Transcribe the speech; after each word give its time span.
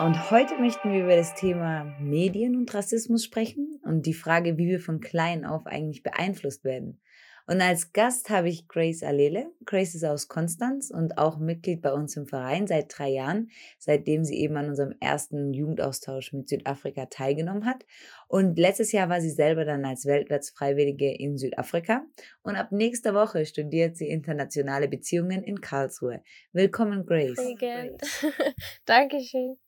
Ja, 0.00 0.06
und 0.06 0.30
heute 0.30 0.56
möchten 0.56 0.94
wir 0.94 1.02
über 1.02 1.14
das 1.14 1.34
Thema 1.34 1.84
Medien 2.00 2.56
und 2.56 2.72
Rassismus 2.72 3.22
sprechen 3.22 3.78
und 3.84 4.06
die 4.06 4.14
Frage, 4.14 4.56
wie 4.56 4.66
wir 4.66 4.80
von 4.80 5.00
klein 5.00 5.44
auf 5.44 5.66
eigentlich 5.66 6.02
beeinflusst 6.02 6.64
werden. 6.64 7.02
Und 7.46 7.60
als 7.60 7.92
Gast 7.92 8.30
habe 8.30 8.48
ich 8.48 8.66
Grace 8.66 9.02
Alele. 9.02 9.50
Grace 9.66 9.94
ist 9.94 10.04
aus 10.04 10.28
Konstanz 10.28 10.90
und 10.90 11.18
auch 11.18 11.36
Mitglied 11.36 11.82
bei 11.82 11.92
uns 11.92 12.16
im 12.16 12.26
Verein 12.26 12.66
seit 12.66 12.86
drei 12.96 13.10
Jahren, 13.10 13.50
seitdem 13.78 14.24
sie 14.24 14.38
eben 14.38 14.56
an 14.56 14.70
unserem 14.70 14.94
ersten 15.00 15.52
Jugendaustausch 15.52 16.32
mit 16.32 16.48
Südafrika 16.48 17.04
teilgenommen 17.04 17.66
hat. 17.66 17.84
Und 18.26 18.58
letztes 18.58 18.92
Jahr 18.92 19.10
war 19.10 19.20
sie 19.20 19.28
selber 19.28 19.66
dann 19.66 19.84
als 19.84 20.06
Weltwärtsfreiwillige 20.06 21.14
in 21.14 21.36
Südafrika. 21.36 22.06
Und 22.42 22.56
ab 22.56 22.72
nächster 22.72 23.12
Woche 23.12 23.44
studiert 23.44 23.98
sie 23.98 24.08
internationale 24.08 24.88
Beziehungen 24.88 25.42
in 25.42 25.60
Karlsruhe. 25.60 26.22
Willkommen, 26.54 27.04
Grace. 27.04 27.36
Dankeschön. 28.86 29.58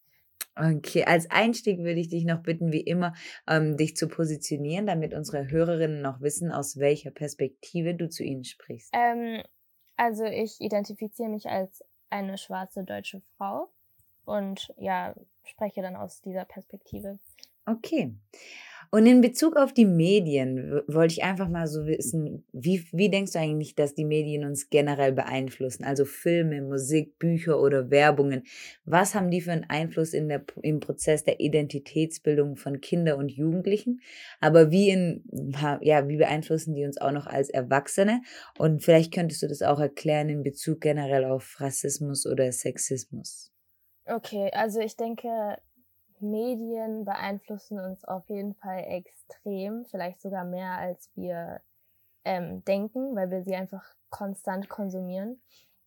Okay, 0.55 1.05
als 1.05 1.31
Einstieg 1.31 1.78
würde 1.78 2.00
ich 2.00 2.08
dich 2.08 2.25
noch 2.25 2.42
bitten, 2.42 2.72
wie 2.72 2.83
immer, 2.83 3.14
ähm, 3.48 3.77
dich 3.77 3.97
zu 3.97 4.06
positionieren, 4.08 4.86
damit 4.86 5.14
unsere 5.14 5.50
Hörerinnen 5.50 6.03
noch 6.03 6.20
wissen, 6.20 6.53
aus 6.53 6.78
welcher 6.78 7.11
Perspektive 7.11 7.95
du 7.95 8.08
zu 8.08 8.22
ihnen 8.22 8.45
sprichst. 8.45 8.92
Ähm, 8.92 9.42
also 9.97 10.25
ich 10.25 10.61
identifiziere 10.61 11.30
mich 11.30 11.47
als 11.47 11.83
eine 12.11 12.36
schwarze 12.36 12.84
deutsche 12.84 13.23
Frau 13.36 13.70
und 14.25 14.73
ja, 14.77 15.14
spreche 15.45 15.80
dann 15.80 15.97
aus 15.97 16.20
dieser 16.20 16.45
Perspektive. 16.45 17.19
Okay. 17.64 18.14
Und 18.94 19.06
in 19.06 19.22
Bezug 19.22 19.56
auf 19.56 19.72
die 19.72 19.86
Medien 19.86 20.82
wollte 20.86 21.14
ich 21.14 21.24
einfach 21.24 21.48
mal 21.48 21.66
so 21.66 21.86
wissen, 21.86 22.44
wie, 22.52 22.86
wie 22.92 23.08
denkst 23.08 23.32
du 23.32 23.38
eigentlich, 23.38 23.74
dass 23.74 23.94
die 23.94 24.04
Medien 24.04 24.44
uns 24.44 24.68
generell 24.68 25.12
beeinflussen? 25.12 25.84
Also 25.84 26.04
Filme, 26.04 26.60
Musik, 26.60 27.18
Bücher 27.18 27.58
oder 27.58 27.90
Werbungen. 27.90 28.42
Was 28.84 29.14
haben 29.14 29.30
die 29.30 29.40
für 29.40 29.52
einen 29.52 29.64
Einfluss 29.70 30.12
in 30.12 30.28
der, 30.28 30.44
im 30.60 30.80
Prozess 30.80 31.24
der 31.24 31.40
Identitätsbildung 31.40 32.56
von 32.56 32.82
Kindern 32.82 33.18
und 33.18 33.30
Jugendlichen? 33.30 34.02
Aber 34.40 34.70
wie, 34.70 34.90
in, 34.90 35.24
ja, 35.80 36.06
wie 36.06 36.18
beeinflussen 36.18 36.74
die 36.74 36.84
uns 36.84 36.98
auch 36.98 37.12
noch 37.12 37.27
als 37.27 37.48
Erwachsene? 37.48 38.20
Und 38.58 38.82
vielleicht 38.82 39.14
könntest 39.14 39.42
du 39.42 39.48
das 39.48 39.62
auch 39.62 39.80
erklären 39.80 40.28
in 40.28 40.42
Bezug 40.42 40.82
generell 40.82 41.24
auf 41.24 41.58
Rassismus 41.60 42.27
oder 42.27 42.52
Sexismus. 42.52 43.52
Okay, 44.04 44.50
also 44.52 44.80
ich 44.80 44.96
denke, 44.96 45.56
Medien 46.22 47.05
beeinflussen 47.05 47.78
uns 47.78 48.05
auf 48.05 48.28
jeden 48.28 48.55
Fall 48.55 48.84
extrem, 48.86 49.84
vielleicht 49.86 50.20
sogar 50.22 50.44
mehr 50.44 50.72
als 50.78 51.10
wir 51.14 51.60
ähm, 52.24 52.64
denken, 52.64 53.14
weil 53.16 53.30
wir 53.30 53.42
sie 53.42 53.55
einfach 53.55 53.84
konstant 54.10 54.68
konsumieren. 54.68 55.40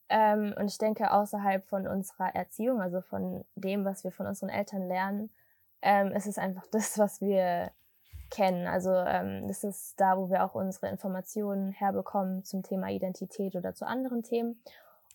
Ähm, 0.09 0.53
und 0.57 0.69
ich 0.69 0.77
denke, 0.77 1.11
außerhalb 1.11 1.65
von 1.67 1.87
unserer 1.87 2.35
Erziehung, 2.35 2.81
also 2.81 3.01
von 3.01 3.43
dem, 3.55 3.85
was 3.85 4.03
wir 4.03 4.11
von 4.11 4.27
unseren 4.27 4.49
Eltern 4.49 4.87
lernen, 4.87 5.29
ähm, 5.81 6.11
ist 6.11 6.27
es 6.27 6.37
einfach 6.37 6.65
das, 6.71 6.99
was 6.99 7.21
wir 7.21 7.71
kennen. 8.29 8.67
Also 8.67 8.91
ähm, 8.91 9.47
das 9.47 9.63
ist 9.63 9.99
da, 9.99 10.17
wo 10.17 10.29
wir 10.29 10.43
auch 10.43 10.55
unsere 10.55 10.89
Informationen 10.89 11.71
herbekommen 11.71 12.43
zum 12.43 12.63
Thema 12.63 12.89
Identität 12.89 13.55
oder 13.55 13.73
zu 13.73 13.87
anderen 13.87 14.23
Themen. 14.23 14.61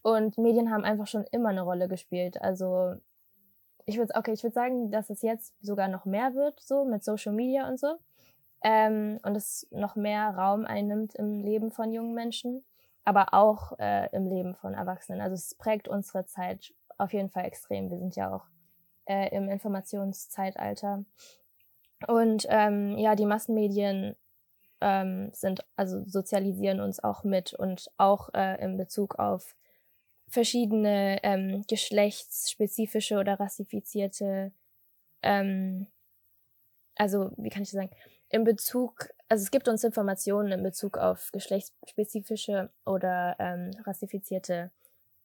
Und 0.03 0.39
Medien 0.39 0.73
haben 0.73 0.85
einfach 0.85 1.07
schon 1.07 1.25
immer 1.31 1.51
eine 1.51 1.63
Rolle 1.63 1.89
gespielt. 1.89 2.41
Also 2.41 2.95
ich 3.87 3.99
würde 3.99 4.15
okay, 4.15 4.33
ich 4.33 4.43
würde 4.43 4.55
sagen, 4.55 4.91
dass 4.91 5.11
es 5.11 5.23
jetzt 5.23 5.55
sogar 5.63 5.89
noch 5.89 6.05
mehr 6.05 6.35
wird, 6.35 6.61
so 6.61 6.85
mit 6.85 7.05
Social 7.05 7.33
Media 7.33 7.69
und 7.69 7.79
so. 7.79 7.97
Ähm, 8.63 9.19
und 9.23 9.37
es 9.37 9.67
noch 9.71 9.97
mehr 9.97 10.31
Raum 10.31 10.67
einnimmt 10.67 11.15
im 11.15 11.41
Leben 11.41 11.71
von 11.71 11.93
jungen 11.93 12.15
Menschen, 12.15 12.65
aber 13.05 13.33
auch 13.33 13.79
äh, 13.79 14.09
im 14.15 14.27
Leben 14.27 14.55
von 14.55 14.75
Erwachsenen. 14.75 15.21
Also 15.21 15.35
es 15.35 15.55
prägt 15.55 15.89
unsere 15.89 16.27
Zeit 16.27 16.75
auf 16.99 17.13
jeden 17.13 17.31
Fall 17.31 17.47
extrem. 17.47 17.91
Wir 17.91 17.99
sind 17.99 18.17
ja 18.17 18.35
auch 18.35 18.45
äh, 19.07 19.35
im 19.35 19.49
Informationszeitalter. 19.49 21.05
Und 22.07 22.47
ähm, 22.49 22.99
ja, 22.99 23.15
die 23.15 23.27
Massenmedien 23.27 24.17
ähm, 24.81 25.31
sind, 25.33 25.65
also 25.77 26.03
sozialisieren 26.07 26.81
uns 26.81 27.03
auch 27.03 27.25
mit 27.25 27.55
und 27.55 27.91
auch 27.97 28.31
äh, 28.35 28.63
in 28.63 28.77
Bezug 28.77 29.19
auf 29.19 29.55
verschiedene 30.31 31.19
ähm, 31.23 31.65
geschlechtsspezifische 31.69 33.19
oder 33.19 33.39
rassifizierte, 33.39 34.53
ähm, 35.23 35.89
also 36.95 37.33
wie 37.37 37.51
kann 37.51 37.63
ich 37.63 37.71
das 37.71 37.77
sagen, 37.83 37.91
in 38.31 38.45
Bezug, 38.45 39.11
also 39.29 39.43
es 39.43 39.51
gibt 39.51 39.69
uns 39.69 39.85
Informationen 39.85 40.53
in 40.53 40.63
Bezug 40.63 40.97
auf 40.99 41.31
geschlechtsspezifische 41.33 42.71
oder 42.87 43.37
ähm, 43.39 43.73
rassifizierte 43.85 44.71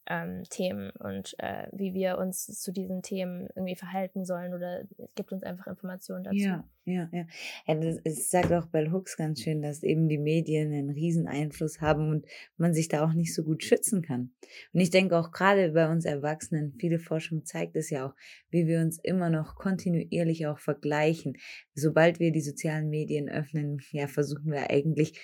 ähm, 0.07 0.43
Themen 0.49 0.91
und 0.91 1.35
äh, 1.39 1.67
wie 1.71 1.93
wir 1.93 2.17
uns 2.17 2.45
zu 2.45 2.71
diesen 2.71 3.01
Themen 3.01 3.47
irgendwie 3.55 3.75
verhalten 3.75 4.25
sollen 4.25 4.53
oder 4.53 4.83
es 4.97 5.15
gibt 5.15 5.31
uns 5.31 5.43
einfach 5.43 5.67
Informationen 5.67 6.23
dazu. 6.23 6.37
Ja, 6.37 6.63
ja, 6.85 7.09
ja. 7.11 7.25
ja 7.67 7.75
das, 7.75 7.99
es 8.03 8.29
sagt 8.29 8.51
auch 8.53 8.67
Bell 8.67 8.91
Hooks 8.91 9.17
ganz 9.17 9.41
schön, 9.41 9.61
dass 9.61 9.83
eben 9.83 10.07
die 10.07 10.17
Medien 10.17 10.71
einen 10.71 10.91
riesen 10.91 11.27
Einfluss 11.27 11.81
haben 11.81 12.09
und 12.09 12.25
man 12.57 12.73
sich 12.73 12.87
da 12.87 13.03
auch 13.03 13.13
nicht 13.13 13.33
so 13.33 13.43
gut 13.43 13.63
schützen 13.63 14.01
kann. 14.01 14.31
Und 14.73 14.79
ich 14.79 14.91
denke 14.91 15.17
auch 15.17 15.31
gerade 15.31 15.71
bei 15.71 15.89
uns 15.89 16.05
Erwachsenen, 16.05 16.75
viele 16.79 16.99
Forschung 16.99 17.43
zeigt 17.45 17.75
es 17.75 17.89
ja 17.89 18.07
auch, 18.07 18.13
wie 18.49 18.67
wir 18.67 18.81
uns 18.81 18.99
immer 19.01 19.29
noch 19.29 19.55
kontinuierlich 19.55 20.47
auch 20.47 20.59
vergleichen. 20.59 21.37
Sobald 21.73 22.19
wir 22.19 22.31
die 22.31 22.41
sozialen 22.41 22.89
Medien 22.89 23.29
öffnen, 23.29 23.79
ja, 23.91 24.07
versuchen 24.07 24.51
wir 24.51 24.69
eigentlich 24.69 25.19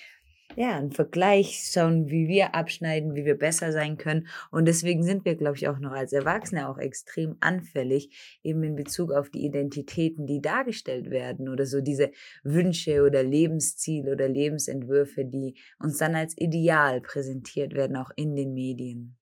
ja, 0.56 0.76
einen 0.76 0.92
Vergleich 0.92 1.70
schauen, 1.72 2.08
wie 2.08 2.28
wir 2.28 2.54
abschneiden, 2.54 3.14
wie 3.14 3.24
wir 3.24 3.38
besser 3.38 3.72
sein 3.72 3.96
können. 3.96 4.28
Und 4.50 4.66
deswegen 4.66 5.02
sind 5.02 5.24
wir, 5.24 5.36
glaube 5.36 5.56
ich, 5.56 5.68
auch 5.68 5.78
noch 5.78 5.92
als 5.92 6.12
Erwachsene 6.12 6.68
auch 6.68 6.78
extrem 6.78 7.36
anfällig, 7.40 8.38
eben 8.42 8.62
in 8.62 8.74
Bezug 8.74 9.12
auf 9.12 9.30
die 9.30 9.44
Identitäten, 9.44 10.26
die 10.26 10.40
dargestellt 10.40 11.10
werden 11.10 11.48
oder 11.48 11.66
so 11.66 11.80
diese 11.80 12.10
Wünsche 12.42 13.02
oder 13.02 13.22
Lebensziele 13.22 14.12
oder 14.12 14.28
Lebensentwürfe, 14.28 15.24
die 15.24 15.56
uns 15.78 15.98
dann 15.98 16.14
als 16.14 16.36
Ideal 16.36 17.00
präsentiert 17.00 17.74
werden, 17.74 17.96
auch 17.96 18.10
in 18.16 18.36
den 18.36 18.54
Medien. 18.54 19.16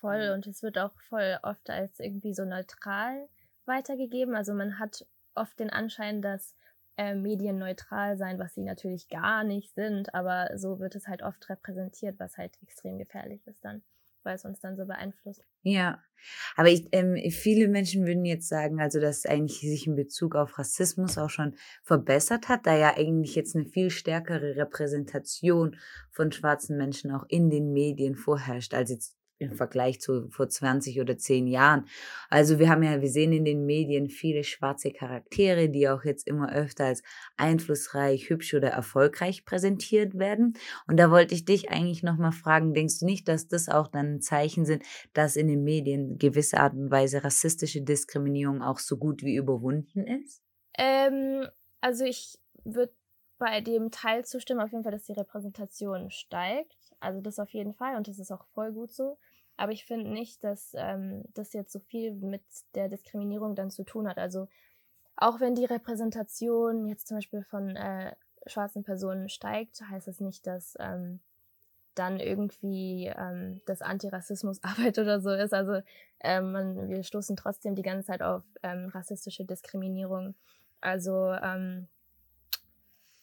Voll. 0.00 0.30
Und 0.34 0.46
es 0.46 0.62
wird 0.62 0.78
auch 0.78 0.98
voll 1.08 1.38
oft 1.42 1.68
als 1.68 2.00
irgendwie 2.00 2.32
so 2.32 2.44
neutral 2.44 3.28
weitergegeben. 3.66 4.34
Also 4.34 4.54
man 4.54 4.78
hat 4.78 5.06
oft 5.34 5.58
den 5.60 5.70
Anschein, 5.70 6.22
dass 6.22 6.54
äh, 7.00 7.14
medienneutral 7.14 8.18
sein, 8.18 8.38
was 8.38 8.52
sie 8.54 8.62
natürlich 8.62 9.08
gar 9.08 9.42
nicht 9.42 9.74
sind, 9.74 10.14
aber 10.14 10.50
so 10.58 10.80
wird 10.80 10.94
es 10.96 11.08
halt 11.08 11.22
oft 11.22 11.48
repräsentiert, 11.48 12.20
was 12.20 12.36
halt 12.36 12.58
extrem 12.62 12.98
gefährlich 12.98 13.40
ist 13.46 13.64
dann, 13.64 13.80
weil 14.22 14.34
es 14.34 14.44
uns 14.44 14.60
dann 14.60 14.76
so 14.76 14.84
beeinflusst. 14.84 15.42
Ja, 15.62 16.02
aber 16.56 16.68
ich, 16.68 16.88
ähm, 16.92 17.16
viele 17.30 17.68
Menschen 17.68 18.06
würden 18.06 18.26
jetzt 18.26 18.48
sagen, 18.48 18.82
also 18.82 19.00
dass 19.00 19.24
eigentlich 19.24 19.60
sich 19.60 19.86
in 19.86 19.96
Bezug 19.96 20.36
auf 20.36 20.58
Rassismus 20.58 21.16
auch 21.16 21.30
schon 21.30 21.54
verbessert 21.82 22.50
hat, 22.50 22.66
da 22.66 22.76
ja 22.76 22.94
eigentlich 22.94 23.34
jetzt 23.34 23.56
eine 23.56 23.64
viel 23.64 23.88
stärkere 23.88 24.56
Repräsentation 24.56 25.78
von 26.10 26.32
schwarzen 26.32 26.76
Menschen 26.76 27.12
auch 27.12 27.24
in 27.28 27.48
den 27.48 27.72
Medien 27.72 28.14
vorherrscht, 28.14 28.74
als 28.74 28.90
jetzt 28.90 29.16
im 29.40 29.54
Vergleich 29.54 30.00
zu 30.00 30.28
vor 30.28 30.48
20 30.48 31.00
oder 31.00 31.16
10 31.16 31.46
Jahren. 31.46 31.86
Also 32.28 32.58
wir 32.58 32.68
haben 32.68 32.82
ja, 32.82 33.00
wir 33.00 33.08
sehen 33.08 33.32
in 33.32 33.44
den 33.44 33.64
Medien 33.64 34.08
viele 34.08 34.44
schwarze 34.44 34.92
Charaktere, 34.92 35.68
die 35.68 35.88
auch 35.88 36.04
jetzt 36.04 36.26
immer 36.26 36.52
öfter 36.52 36.84
als 36.84 37.02
einflussreich, 37.36 38.28
hübsch 38.28 38.54
oder 38.54 38.68
erfolgreich 38.68 39.44
präsentiert 39.44 40.18
werden. 40.18 40.54
Und 40.86 40.98
da 40.98 41.10
wollte 41.10 41.34
ich 41.34 41.44
dich 41.44 41.70
eigentlich 41.70 42.02
nochmal 42.02 42.32
fragen, 42.32 42.74
denkst 42.74 43.00
du 43.00 43.06
nicht, 43.06 43.26
dass 43.28 43.48
das 43.48 43.68
auch 43.68 43.88
dann 43.88 44.16
ein 44.16 44.20
Zeichen 44.20 44.66
sind, 44.66 44.82
dass 45.14 45.36
in 45.36 45.48
den 45.48 45.64
Medien 45.64 46.18
gewisse 46.18 46.58
Art 46.58 46.74
und 46.74 46.90
Weise 46.90 47.24
rassistische 47.24 47.82
Diskriminierung 47.82 48.62
auch 48.62 48.78
so 48.78 48.98
gut 48.98 49.22
wie 49.22 49.36
überwunden 49.36 50.06
ist? 50.06 50.42
Ähm, 50.76 51.46
also 51.80 52.04
ich 52.04 52.38
würde 52.64 52.92
bei 53.38 53.62
dem 53.62 53.90
Teil 53.90 54.24
zustimmen, 54.24 54.60
auf 54.60 54.70
jeden 54.70 54.84
Fall, 54.84 54.92
dass 54.92 55.04
die 55.04 55.12
Repräsentation 55.12 56.10
steigt. 56.10 56.92
Also 57.00 57.20
das 57.20 57.38
auf 57.38 57.50
jeden 57.50 57.72
Fall 57.72 57.96
und 57.96 58.06
das 58.06 58.18
ist 58.18 58.30
auch 58.30 58.44
voll 58.52 58.72
gut 58.72 58.92
so. 58.92 59.18
Aber 59.60 59.72
ich 59.72 59.84
finde 59.84 60.08
nicht, 60.08 60.42
dass 60.42 60.72
ähm, 60.74 61.22
das 61.34 61.52
jetzt 61.52 61.70
so 61.70 61.80
viel 61.80 62.12
mit 62.12 62.42
der 62.74 62.88
Diskriminierung 62.88 63.54
dann 63.54 63.70
zu 63.70 63.84
tun 63.84 64.08
hat. 64.08 64.16
Also 64.16 64.48
auch 65.16 65.38
wenn 65.38 65.54
die 65.54 65.66
Repräsentation 65.66 66.86
jetzt 66.86 67.06
zum 67.06 67.18
Beispiel 67.18 67.44
von 67.44 67.76
äh, 67.76 68.16
schwarzen 68.46 68.84
Personen 68.84 69.28
steigt, 69.28 69.82
heißt 69.82 70.08
das 70.08 70.18
nicht, 70.18 70.46
dass 70.46 70.78
ähm, 70.80 71.20
dann 71.94 72.20
irgendwie 72.20 73.12
ähm, 73.14 73.60
das 73.66 73.82
Antirassismusarbeit 73.82 74.98
oder 74.98 75.20
so 75.20 75.30
ist. 75.30 75.52
Also 75.52 75.82
ähm, 76.20 76.52
man, 76.52 76.88
wir 76.88 77.02
stoßen 77.02 77.36
trotzdem 77.36 77.74
die 77.74 77.82
ganze 77.82 78.06
Zeit 78.06 78.22
auf 78.22 78.42
ähm, 78.62 78.88
rassistische 78.88 79.44
Diskriminierung. 79.44 80.34
Also 80.80 81.32
ähm, 81.34 81.86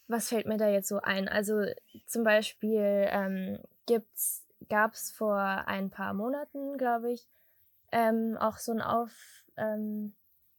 was 0.07 0.29
fällt 0.29 0.45
mir 0.45 0.57
da 0.57 0.69
jetzt 0.69 0.87
so 0.87 0.99
ein? 1.01 1.27
Also 1.27 1.63
zum 2.05 2.23
Beispiel 2.23 3.07
ähm, 3.09 3.57
gibt's 3.87 4.46
gab 4.69 4.93
es 4.93 5.11
vor 5.11 5.37
ein 5.39 5.89
paar 5.89 6.13
Monaten, 6.13 6.77
glaube 6.77 7.11
ich, 7.11 7.27
ähm, 7.91 8.37
auch 8.39 8.57
so 8.57 8.71
ein 8.71 8.81
Auf, 8.81 9.11
ähm, 9.55 10.15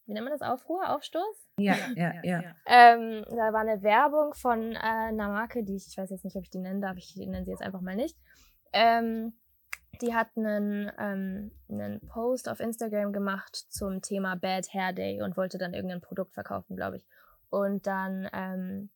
wie 0.07 0.13
nennt 0.15 0.25
man 0.25 0.37
das, 0.37 0.47
Aufruhr, 0.47 0.89
Aufstoß? 0.89 1.51
Ja, 1.59 1.77
ja, 1.95 2.15
ja. 2.23 2.43
Ähm, 2.67 3.25
da 3.29 3.53
war 3.53 3.61
eine 3.61 3.83
Werbung 3.83 4.33
von 4.35 4.73
äh, 4.73 4.79
einer 4.79 5.29
Marke, 5.29 5.65
die 5.65 5.77
ich, 5.77 5.89
ich 5.89 5.99
weiß 5.99 6.11
jetzt 6.11 6.25
nicht, 6.25 6.37
ob 6.37 6.43
ich 6.43 6.51
die 6.51 6.59
nennen 6.59 6.81
darf, 6.81 6.97
ich 6.97 7.15
nenne 7.17 7.45
sie 7.45 7.51
jetzt 7.51 7.63
einfach 7.63 7.83
mal 7.83 7.97
nicht. 7.97 8.17
Ähm, 8.73 9.35
die 10.01 10.15
hat 10.15 10.29
einen, 10.37 10.91
ähm, 10.99 11.51
einen 11.69 12.01
Post 12.09 12.49
auf 12.49 12.61
Instagram 12.61 13.13
gemacht 13.13 13.57
zum 13.69 14.01
Thema 14.01 14.37
Bad 14.37 14.73
Hair 14.73 14.93
Day 14.93 15.23
und 15.23 15.37
wollte 15.37 15.59
dann 15.59 15.75
irgendein 15.75 16.01
Produkt 16.01 16.35
verkaufen, 16.35 16.77
glaube 16.77 16.99
ich. 16.99 17.07
Und 17.51 17.87
dann 17.87 18.29
ähm, 18.33 18.91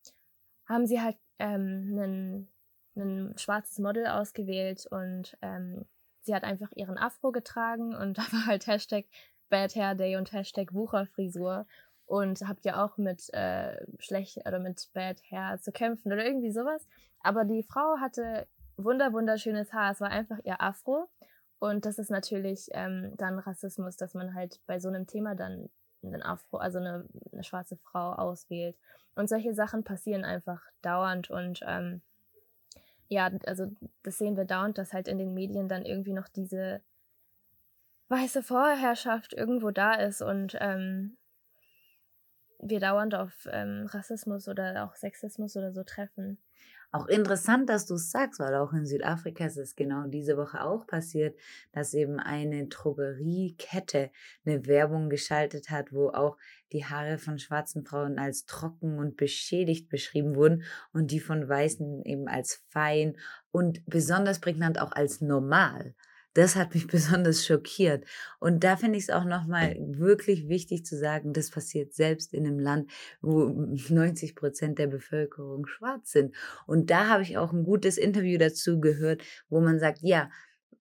haben 0.67 0.85
sie 0.85 1.01
halt 1.01 1.17
ähm, 1.39 1.97
einen, 1.97 2.52
ein 2.95 3.37
schwarzes 3.37 3.79
Model 3.79 4.07
ausgewählt 4.07 4.85
und 4.89 5.37
ähm, 5.41 5.85
sie 6.21 6.35
hat 6.35 6.43
einfach 6.43 6.71
ihren 6.75 6.97
Afro 6.97 7.31
getragen 7.31 7.95
und 7.95 8.17
da 8.17 8.23
war 8.31 8.45
halt 8.45 8.67
Hashtag 8.67 9.05
Bad 9.49 9.75
Hair 9.75 9.95
Day 9.95 10.15
und 10.17 10.31
Hashtag 10.31 10.73
Wucherfrisur 10.73 11.65
und 12.05 12.41
habt 12.47 12.65
ja 12.65 12.83
auch 12.83 12.97
mit 12.97 13.33
äh, 13.33 13.77
schlecht 13.99 14.37
oder 14.45 14.59
mit 14.59 14.89
Bad 14.93 15.21
Hair 15.29 15.59
zu 15.61 15.71
kämpfen 15.71 16.11
oder 16.11 16.25
irgendwie 16.25 16.51
sowas. 16.51 16.87
Aber 17.19 17.45
die 17.45 17.63
Frau 17.63 17.97
hatte 17.99 18.47
wunder 18.77 19.13
wunderschönes 19.13 19.71
Haar. 19.73 19.91
Es 19.91 20.01
war 20.01 20.09
einfach 20.09 20.37
ihr 20.43 20.61
Afro. 20.61 21.09
Und 21.59 21.85
das 21.85 21.97
ist 21.97 22.11
natürlich 22.11 22.67
ähm, 22.71 23.13
dann 23.17 23.39
Rassismus, 23.39 23.95
dass 23.95 24.13
man 24.13 24.33
halt 24.33 24.59
bei 24.65 24.79
so 24.79 24.89
einem 24.89 25.07
Thema 25.07 25.35
dann 25.35 25.69
einen 26.03 26.21
Afro, 26.21 26.57
also 26.57 26.79
eine, 26.79 27.07
eine 27.31 27.43
schwarze 27.43 27.77
Frau 27.77 28.11
auswählt. 28.13 28.77
Und 29.15 29.29
solche 29.29 29.53
Sachen 29.53 29.83
passieren 29.83 30.25
einfach 30.25 30.61
dauernd 30.81 31.29
und 31.29 31.61
ähm, 31.65 32.01
ja, 33.13 33.31
also 33.45 33.67
das 34.03 34.17
sehen 34.17 34.35
wir 34.37 34.45
dauernd, 34.45 34.77
dass 34.77 34.93
halt 34.93 35.07
in 35.07 35.17
den 35.17 35.33
Medien 35.33 35.67
dann 35.69 35.85
irgendwie 35.85 36.13
noch 36.13 36.27
diese 36.27 36.81
weiße 38.09 38.43
Vorherrschaft 38.43 39.33
irgendwo 39.33 39.71
da 39.71 39.93
ist 39.93 40.21
und 40.21 40.57
ähm, 40.59 41.17
wir 42.65 42.79
dauernd 42.79 43.15
auf 43.15 43.47
ähm, 43.51 43.87
Rassismus 43.87 44.47
oder 44.47 44.85
auch 44.85 44.95
Sexismus 44.95 45.55
oder 45.55 45.71
so 45.71 45.83
treffen. 45.83 46.37
Auch 46.95 47.07
interessant, 47.07 47.69
dass 47.69 47.87
du 47.87 47.95
es 47.95 48.11
sagst, 48.11 48.39
weil 48.39 48.53
auch 48.53 48.71
in 48.71 48.85
Südafrika 48.85 49.47
ist 49.47 49.57
es 49.57 49.75
genau 49.75 50.05
diese 50.05 50.37
Woche 50.37 50.63
auch 50.63 50.85
passiert, 50.85 51.35
dass 51.71 51.95
eben 51.95 52.19
eine 52.19 52.67
Drogeriekette 52.67 54.11
eine 54.45 54.67
Werbung 54.67 55.09
geschaltet 55.09 55.71
hat, 55.71 55.91
wo 55.91 56.09
auch 56.09 56.37
die 56.71 56.85
Haare 56.85 57.17
von 57.17 57.39
schwarzen 57.39 57.83
Frauen 57.83 58.19
als 58.19 58.45
trocken 58.45 58.99
und 58.99 59.17
beschädigt 59.17 59.89
beschrieben 59.89 60.35
wurden 60.35 60.65
und 60.91 61.09
die 61.09 61.19
von 61.19 61.49
Weißen 61.49 62.03
eben 62.05 62.27
als 62.27 62.63
fein 62.69 63.17
und 63.49 63.83
besonders 63.87 64.39
prägnant 64.39 64.79
auch 64.79 64.91
als 64.91 65.19
normal. 65.19 65.95
Das 66.33 66.55
hat 66.55 66.73
mich 66.73 66.87
besonders 66.87 67.45
schockiert. 67.45 68.05
Und 68.39 68.63
da 68.63 68.77
finde 68.77 68.97
ich 68.97 69.05
es 69.05 69.09
auch 69.09 69.25
nochmal 69.25 69.75
wirklich 69.79 70.47
wichtig 70.49 70.85
zu 70.85 70.97
sagen, 70.97 71.33
das 71.33 71.49
passiert 71.49 71.93
selbst 71.93 72.33
in 72.33 72.45
einem 72.45 72.59
Land, 72.59 72.91
wo 73.21 73.45
90 73.89 74.35
Prozent 74.35 74.79
der 74.79 74.87
Bevölkerung 74.87 75.67
schwarz 75.67 76.11
sind. 76.11 76.35
Und 76.65 76.89
da 76.89 77.07
habe 77.07 77.23
ich 77.23 77.37
auch 77.37 77.53
ein 77.53 77.63
gutes 77.63 77.97
Interview 77.97 78.37
dazu 78.37 78.79
gehört, 78.79 79.23
wo 79.49 79.59
man 79.61 79.79
sagt, 79.79 79.99
ja, 80.01 80.29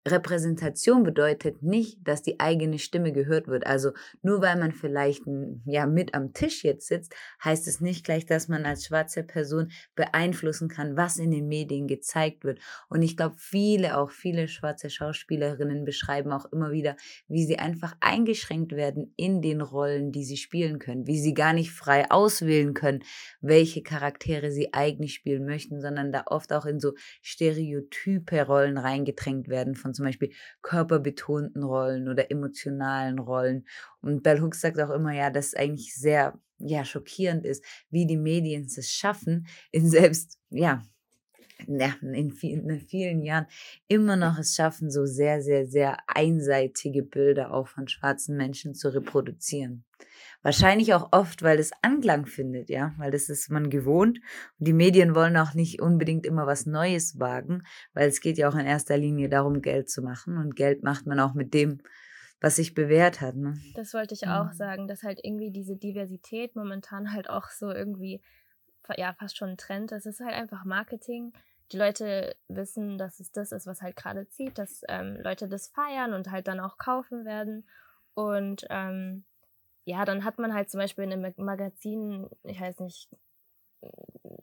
Repräsentation 0.08 1.02
bedeutet 1.02 1.62
nicht, 1.62 1.98
dass 2.02 2.22
die 2.22 2.40
eigene 2.40 2.78
Stimme 2.78 3.12
gehört 3.12 3.48
wird. 3.48 3.66
Also 3.66 3.92
nur 4.22 4.40
weil 4.40 4.58
man 4.58 4.72
vielleicht 4.72 5.22
ja 5.66 5.86
mit 5.86 6.14
am 6.14 6.32
Tisch 6.32 6.64
jetzt 6.64 6.88
sitzt, 6.88 7.14
heißt 7.44 7.68
es 7.68 7.80
nicht 7.80 8.04
gleich, 8.04 8.24
dass 8.24 8.48
man 8.48 8.64
als 8.64 8.86
schwarze 8.86 9.22
Person 9.22 9.70
beeinflussen 9.94 10.68
kann, 10.68 10.96
was 10.96 11.18
in 11.18 11.30
den 11.30 11.48
Medien 11.48 11.86
gezeigt 11.86 12.44
wird. 12.44 12.60
Und 12.88 13.02
ich 13.02 13.16
glaube, 13.16 13.36
viele, 13.38 13.98
auch 13.98 14.10
viele 14.10 14.48
schwarze 14.48 14.88
Schauspielerinnen 14.88 15.84
beschreiben 15.84 16.32
auch 16.32 16.46
immer 16.50 16.70
wieder, 16.72 16.96
wie 17.28 17.44
sie 17.44 17.58
einfach 17.58 17.94
eingeschränkt 18.00 18.72
werden 18.72 19.12
in 19.16 19.42
den 19.42 19.60
Rollen, 19.60 20.12
die 20.12 20.24
sie 20.24 20.38
spielen 20.38 20.78
können, 20.78 21.06
wie 21.06 21.20
sie 21.20 21.34
gar 21.34 21.52
nicht 21.52 21.72
frei 21.72 22.10
auswählen 22.10 22.72
können, 22.72 23.04
welche 23.42 23.82
Charaktere 23.82 24.50
sie 24.50 24.72
eigentlich 24.72 25.12
spielen 25.12 25.44
möchten, 25.44 25.82
sondern 25.82 26.10
da 26.10 26.22
oft 26.26 26.54
auch 26.54 26.64
in 26.64 26.80
so 26.80 26.94
stereotype 27.20 28.46
Rollen 28.46 28.78
reingedrängt 28.78 29.48
werden 29.48 29.74
von 29.74 29.89
von 29.90 29.94
zum 29.94 30.04
Beispiel 30.04 30.32
körperbetonten 30.62 31.62
Rollen 31.62 32.08
oder 32.08 32.30
emotionalen 32.30 33.18
Rollen. 33.18 33.66
Und 34.00 34.22
Bell 34.22 34.40
Hooks 34.40 34.60
sagt 34.60 34.80
auch 34.80 34.90
immer, 34.90 35.12
ja, 35.12 35.30
dass 35.30 35.48
es 35.48 35.54
eigentlich 35.54 35.94
sehr 35.94 36.38
ja, 36.58 36.84
schockierend 36.84 37.46
ist, 37.46 37.64
wie 37.90 38.06
die 38.06 38.16
Medien 38.16 38.64
es 38.64 38.92
schaffen, 38.92 39.46
in 39.72 39.88
selbst, 39.88 40.38
ja, 40.50 40.82
in 41.68 42.32
vielen, 42.32 42.68
in 42.68 42.80
vielen 42.80 43.22
Jahren 43.22 43.46
immer 43.88 44.16
noch 44.16 44.38
es 44.38 44.54
schaffen, 44.54 44.90
so 44.90 45.06
sehr, 45.06 45.42
sehr, 45.42 45.66
sehr 45.66 45.98
einseitige 46.06 47.02
Bilder 47.02 47.52
auch 47.52 47.68
von 47.68 47.88
schwarzen 47.88 48.36
Menschen 48.36 48.74
zu 48.74 48.92
reproduzieren. 48.94 49.84
Wahrscheinlich 50.42 50.94
auch 50.94 51.08
oft, 51.12 51.42
weil 51.42 51.58
es 51.58 51.70
Anklang 51.82 52.24
findet, 52.24 52.70
ja, 52.70 52.94
weil 52.96 53.10
das 53.10 53.28
ist 53.28 53.50
man 53.50 53.68
gewohnt. 53.68 54.20
Und 54.58 54.68
die 54.68 54.72
Medien 54.72 55.14
wollen 55.14 55.36
auch 55.36 55.52
nicht 55.52 55.82
unbedingt 55.82 56.24
immer 56.24 56.46
was 56.46 56.64
Neues 56.64 57.18
wagen, 57.18 57.62
weil 57.92 58.08
es 58.08 58.22
geht 58.22 58.38
ja 58.38 58.48
auch 58.48 58.54
in 58.54 58.64
erster 58.64 58.96
Linie 58.96 59.28
darum, 59.28 59.60
Geld 59.60 59.90
zu 59.90 60.00
machen. 60.00 60.38
Und 60.38 60.56
Geld 60.56 60.82
macht 60.82 61.06
man 61.06 61.20
auch 61.20 61.34
mit 61.34 61.52
dem, 61.52 61.82
was 62.40 62.56
sich 62.56 62.74
bewährt 62.74 63.20
hat. 63.20 63.36
Ne? 63.36 63.58
Das 63.74 63.92
wollte 63.92 64.14
ich 64.14 64.28
auch 64.28 64.46
mhm. 64.46 64.56
sagen, 64.56 64.88
dass 64.88 65.02
halt 65.02 65.20
irgendwie 65.22 65.50
diese 65.50 65.76
Diversität 65.76 66.56
momentan 66.56 67.12
halt 67.12 67.28
auch 67.28 67.50
so 67.50 67.70
irgendwie, 67.70 68.22
ja, 68.98 69.12
fast 69.14 69.36
schon 69.36 69.50
ein 69.50 69.56
Trend. 69.56 69.92
Es 69.92 70.06
ist 70.06 70.20
halt 70.20 70.34
einfach 70.34 70.64
Marketing. 70.64 71.32
Die 71.72 71.78
Leute 71.78 72.34
wissen, 72.48 72.98
dass 72.98 73.20
es 73.20 73.30
das 73.32 73.52
ist, 73.52 73.66
was 73.66 73.82
halt 73.82 73.96
gerade 73.96 74.28
zieht, 74.28 74.58
dass 74.58 74.82
ähm, 74.88 75.16
Leute 75.22 75.48
das 75.48 75.68
feiern 75.68 76.14
und 76.14 76.30
halt 76.30 76.48
dann 76.48 76.60
auch 76.60 76.78
kaufen 76.78 77.24
werden. 77.24 77.68
Und 78.14 78.66
ähm, 78.70 79.24
ja, 79.84 80.04
dann 80.04 80.24
hat 80.24 80.38
man 80.38 80.52
halt 80.52 80.70
zum 80.70 80.78
Beispiel 80.80 81.04
in 81.04 81.12
einem 81.12 81.34
Magazin, 81.36 82.28
ich 82.42 82.60
weiß 82.60 82.80
nicht, 82.80 83.08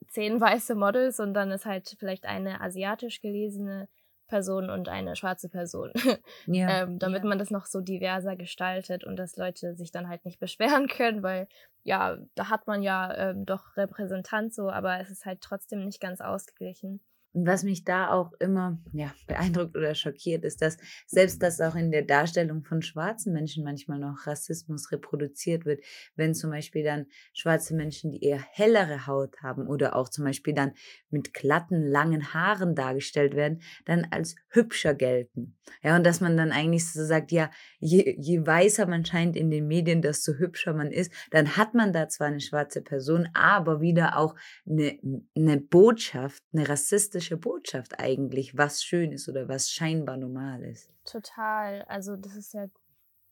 zehn 0.08 0.40
weiße 0.40 0.76
Models 0.76 1.20
und 1.20 1.34
dann 1.34 1.52
ist 1.52 1.66
halt 1.66 1.96
vielleicht 2.00 2.26
eine 2.26 2.62
asiatisch 2.62 3.22
gelesene 3.22 3.88
Person 4.28 4.70
und 4.70 4.90
eine 4.90 5.16
schwarze 5.16 5.50
Person. 5.50 5.92
Ja, 6.46 6.84
ähm, 6.84 7.00
damit 7.00 7.24
ja. 7.24 7.30
man 7.30 7.40
das 7.40 7.52
noch 7.52 7.66
so 7.66 7.82
diverser 7.82 8.36
gestaltet 8.36 9.04
und 9.04 9.18
dass 9.18 9.38
Leute 9.38 9.76
sich 9.76 9.92
dann 9.92 10.08
halt 10.08 10.26
nicht 10.26 10.40
beschweren 10.40 10.88
können, 10.88 11.24
weil 11.24 11.48
ja, 11.84 12.18
da 12.36 12.50
hat 12.50 12.68
man 12.68 12.84
ja 12.84 13.14
ähm, 13.16 13.46
doch 13.46 13.76
Repräsentant 13.78 14.54
so, 14.54 14.70
aber 14.70 15.00
es 15.00 15.10
ist 15.10 15.26
halt 15.26 15.42
trotzdem 15.42 15.86
nicht 15.86 16.00
ganz 16.00 16.22
ausgeglichen. 16.22 17.02
Was 17.46 17.64
mich 17.64 17.84
da 17.84 18.12
auch 18.12 18.34
immer 18.40 18.80
ja, 18.94 19.14
beeindruckt 19.28 19.76
oder 19.78 19.94
schockiert, 19.94 20.44
ist, 20.44 20.62
dass 20.62 20.78
selbst 21.06 21.44
das 21.44 21.62
auch 21.62 21.76
in 21.76 21.92
der 21.92 22.02
Darstellung 22.02 22.64
von 22.64 22.82
schwarzen 22.82 23.32
Menschen 23.34 23.64
manchmal 23.64 24.00
noch 24.00 24.26
Rassismus 24.26 24.92
reproduziert 24.92 25.66
wird, 25.66 25.82
wenn 26.16 26.34
zum 26.34 26.50
Beispiel 26.50 26.84
dann 26.84 27.06
schwarze 27.34 27.76
Menschen, 27.76 28.12
die 28.12 28.24
eher 28.24 28.40
hellere 28.40 29.06
Haut 29.06 29.42
haben 29.44 29.68
oder 29.68 29.96
auch 29.96 30.10
zum 30.10 30.26
Beispiel 30.26 30.54
dann 30.54 30.72
mit 31.10 31.34
glatten, 31.34 31.86
langen 31.86 32.34
Haaren 32.34 32.74
dargestellt 32.76 33.36
werden, 33.36 33.62
dann 33.86 34.08
als 34.10 34.36
hübscher 34.50 34.96
gelten. 34.96 35.58
Ja, 35.84 35.96
und 35.96 36.06
dass 36.06 36.22
man 36.22 36.38
dann 36.38 36.52
eigentlich 36.52 36.92
so 36.92 37.06
sagt, 37.06 37.32
ja, 37.32 37.52
je, 37.80 38.16
je 38.18 38.46
weißer 38.46 38.88
man 38.88 39.06
scheint 39.06 39.36
in 39.36 39.52
den 39.52 39.68
Medien, 39.68 40.02
desto 40.02 40.34
hübscher 40.34 40.74
man 40.74 40.92
ist, 40.92 41.12
dann 41.32 41.56
hat 41.58 41.74
man 41.74 41.94
da 41.94 42.08
zwar 42.08 42.28
eine 42.28 42.40
schwarze 42.40 42.82
Person, 42.82 43.30
aber 43.34 43.82
wieder 43.82 44.18
auch 44.18 44.36
eine, 44.68 44.98
eine 45.36 45.58
Botschaft, 45.60 46.42
eine 46.54 46.68
rassistische 46.68 47.27
politische 47.28 47.38
Botschaft 47.38 48.00
eigentlich, 48.00 48.58
was 48.58 48.84
schön 48.84 49.12
ist 49.12 49.28
oder 49.28 49.48
was 49.48 49.70
scheinbar 49.70 50.18
normal 50.18 50.64
ist. 50.64 50.90
Total. 51.06 51.84
Also 51.84 52.16
das 52.16 52.36
ist 52.36 52.54
ja 52.54 52.68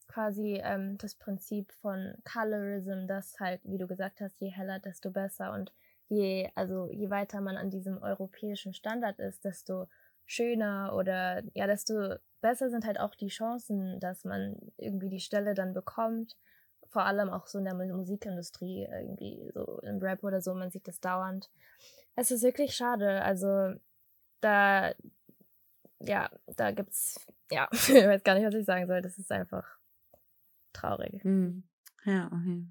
quasi 0.08 0.60
ähm, 0.64 0.98
das 0.98 1.16
Prinzip 1.16 1.72
von 1.82 2.14
Colorism, 2.24 3.08
dass 3.08 3.40
halt, 3.40 3.62
wie 3.64 3.78
du 3.78 3.88
gesagt 3.88 4.22
hast, 4.22 4.40
je 4.40 4.50
heller, 4.50 4.80
desto 4.80 5.12
besser. 5.12 5.54
Und 5.54 5.74
je, 6.10 6.50
also 6.56 6.90
je 6.92 7.10
weiter 7.10 7.42
man 7.42 7.58
an 7.58 7.70
diesem 7.70 7.98
europäischen 8.02 8.74
Standard 8.74 9.20
ist, 9.20 9.44
desto 9.46 9.88
schöner 10.26 10.94
oder 10.96 11.44
ja, 11.54 11.68
desto 11.68 12.16
besser 12.42 12.70
sind 12.70 12.86
halt 12.86 13.00
auch 13.00 13.16
die 13.16 13.28
Chancen, 13.28 14.00
dass 14.00 14.24
man 14.26 14.58
irgendwie 14.78 15.10
die 15.10 15.20
Stelle 15.20 15.54
dann 15.54 15.74
bekommt. 15.74 16.36
Vor 16.96 17.06
allem 17.06 17.30
auch 17.30 17.46
so 17.46 17.58
in 17.60 17.66
der 17.66 17.74
Musikindustrie, 17.74 18.88
irgendwie 18.90 19.52
so 19.54 19.82
im 19.84 20.00
Rap 20.00 20.24
oder 20.24 20.40
so, 20.40 20.54
man 20.56 20.72
sieht 20.72 20.88
das 20.88 21.02
dauernd. 21.02 21.50
Es 22.16 22.32
ist 22.32 22.42
wirklich 22.42 22.74
schade. 22.74 23.22
Also 23.22 23.74
da, 24.40 24.94
ja, 26.00 26.30
da 26.56 26.72
gibt's, 26.72 27.20
ja, 27.52 27.68
ich 27.74 27.90
weiß 27.90 28.24
gar 28.24 28.36
nicht, 28.36 28.48
was 28.48 28.56
ich 28.56 28.66
sagen 28.66 28.88
soll. 28.88 29.02
Das 29.02 29.18
ist 29.18 29.30
einfach 29.30 29.78
traurig. 30.72 31.22
Mhm. 31.26 31.64
Ja, 32.06 32.28
okay. 32.28 32.66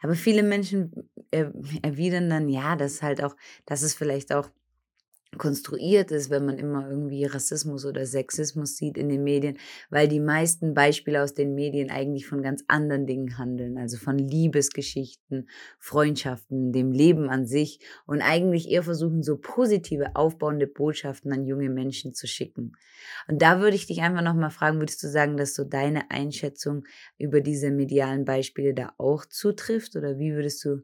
Aber 0.00 0.16
viele 0.16 0.42
Menschen 0.42 1.08
erwidern 1.30 2.28
dann, 2.28 2.48
ja, 2.48 2.74
dass 2.74 3.02
halt 3.02 3.22
auch, 3.22 3.36
dass 3.66 3.82
es 3.82 3.94
vielleicht 3.94 4.34
auch 4.34 4.50
konstruiert 5.38 6.10
ist, 6.10 6.28
wenn 6.30 6.44
man 6.44 6.58
immer 6.58 6.88
irgendwie 6.88 7.24
Rassismus 7.24 7.86
oder 7.86 8.04
Sexismus 8.04 8.76
sieht 8.76 8.98
in 8.98 9.08
den 9.08 9.24
Medien, 9.24 9.56
weil 9.88 10.06
die 10.06 10.20
meisten 10.20 10.74
Beispiele 10.74 11.22
aus 11.22 11.34
den 11.34 11.54
Medien 11.54 11.90
eigentlich 11.90 12.26
von 12.26 12.42
ganz 12.42 12.64
anderen 12.68 13.06
Dingen 13.06 13.38
handeln, 13.38 13.78
also 13.78 13.96
von 13.96 14.18
Liebesgeschichten, 14.18 15.48
Freundschaften, 15.78 16.72
dem 16.72 16.92
Leben 16.92 17.30
an 17.30 17.46
sich 17.46 17.80
und 18.06 18.20
eigentlich 18.20 18.70
eher 18.70 18.82
versuchen, 18.82 19.22
so 19.22 19.38
positive, 19.38 20.14
aufbauende 20.14 20.66
Botschaften 20.66 21.32
an 21.32 21.46
junge 21.46 21.70
Menschen 21.70 22.12
zu 22.12 22.26
schicken. 22.26 22.72
Und 23.26 23.40
da 23.40 23.60
würde 23.60 23.76
ich 23.76 23.86
dich 23.86 24.02
einfach 24.02 24.22
nochmal 24.22 24.50
fragen, 24.50 24.80
würdest 24.80 25.02
du 25.02 25.08
sagen, 25.08 25.36
dass 25.36 25.54
so 25.54 25.64
deine 25.64 26.10
Einschätzung 26.10 26.84
über 27.18 27.40
diese 27.40 27.70
medialen 27.70 28.24
Beispiele 28.24 28.74
da 28.74 28.92
auch 28.98 29.24
zutrifft 29.24 29.96
oder 29.96 30.18
wie 30.18 30.34
würdest 30.34 30.64
du 30.64 30.82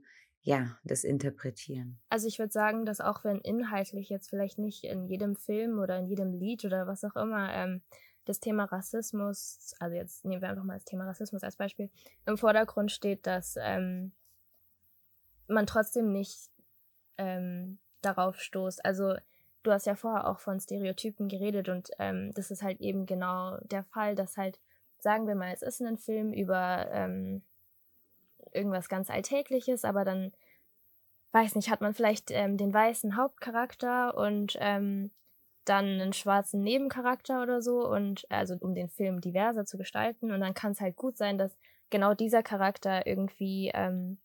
ja, 0.48 0.78
das 0.82 1.04
interpretieren. 1.04 1.98
Also 2.08 2.26
ich 2.26 2.38
würde 2.38 2.52
sagen, 2.52 2.86
dass 2.86 3.02
auch 3.02 3.22
wenn 3.22 3.38
inhaltlich 3.38 4.08
jetzt 4.08 4.30
vielleicht 4.30 4.56
nicht 4.56 4.82
in 4.82 5.04
jedem 5.04 5.36
Film 5.36 5.78
oder 5.78 5.98
in 5.98 6.06
jedem 6.06 6.32
Lied 6.32 6.64
oder 6.64 6.86
was 6.86 7.04
auch 7.04 7.16
immer 7.16 7.52
ähm, 7.52 7.82
das 8.24 8.40
Thema 8.40 8.64
Rassismus, 8.64 9.74
also 9.78 9.94
jetzt 9.94 10.24
nehmen 10.24 10.40
wir 10.40 10.48
einfach 10.48 10.64
mal 10.64 10.78
das 10.78 10.86
Thema 10.86 11.04
Rassismus 11.04 11.42
als 11.42 11.56
Beispiel, 11.56 11.90
im 12.24 12.38
Vordergrund 12.38 12.90
steht, 12.90 13.26
dass 13.26 13.56
ähm, 13.60 14.12
man 15.48 15.66
trotzdem 15.66 16.12
nicht 16.12 16.48
ähm, 17.18 17.78
darauf 18.00 18.40
stoßt. 18.40 18.82
Also 18.86 19.16
du 19.64 19.70
hast 19.70 19.84
ja 19.84 19.96
vorher 19.96 20.28
auch 20.28 20.38
von 20.38 20.60
Stereotypen 20.60 21.28
geredet 21.28 21.68
und 21.68 21.90
ähm, 21.98 22.32
das 22.32 22.50
ist 22.50 22.62
halt 22.62 22.80
eben 22.80 23.04
genau 23.04 23.58
der 23.64 23.84
Fall, 23.84 24.14
dass 24.14 24.38
halt, 24.38 24.58
sagen 24.98 25.26
wir 25.26 25.34
mal, 25.34 25.52
es 25.52 25.60
ist 25.60 25.82
ein 25.82 25.98
Film 25.98 26.32
über 26.32 26.86
ähm, 26.90 27.42
irgendwas 28.52 28.88
ganz 28.88 29.10
Alltägliches, 29.10 29.84
aber 29.84 30.04
dann, 30.04 30.32
weiß 31.32 31.54
nicht, 31.54 31.70
hat 31.70 31.80
man 31.80 31.94
vielleicht 31.94 32.30
ähm, 32.30 32.56
den 32.56 32.72
weißen 32.72 33.16
Hauptcharakter 33.16 34.16
und 34.16 34.56
ähm, 34.60 35.10
dann 35.64 35.84
einen 35.84 36.12
schwarzen 36.12 36.62
Nebencharakter 36.62 37.42
oder 37.42 37.60
so 37.60 37.86
und 37.86 38.24
also 38.30 38.56
um 38.60 38.74
den 38.74 38.88
Film 38.88 39.20
diverser 39.20 39.66
zu 39.66 39.76
gestalten 39.76 40.32
und 40.32 40.40
dann 40.40 40.54
kann 40.54 40.72
es 40.72 40.80
halt 40.80 40.96
gut 40.96 41.18
sein, 41.18 41.36
dass 41.36 41.56
genau 41.90 42.14
dieser 42.14 42.42
Charakter 42.42 43.06
irgendwie 43.06 43.70
ähm, 43.74 44.18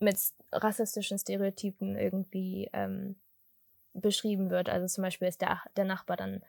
mit 0.00 0.18
rassistischen 0.52 1.18
Stereotypen 1.18 1.96
irgendwie 1.96 2.68
ähm, 2.72 3.16
beschrieben 3.92 4.50
wird. 4.50 4.68
Also 4.68 4.86
zum 4.86 5.02
Beispiel 5.02 5.28
ist 5.28 5.40
der, 5.40 5.62
der 5.76 5.84
Nachbar 5.84 6.16
dann 6.16 6.42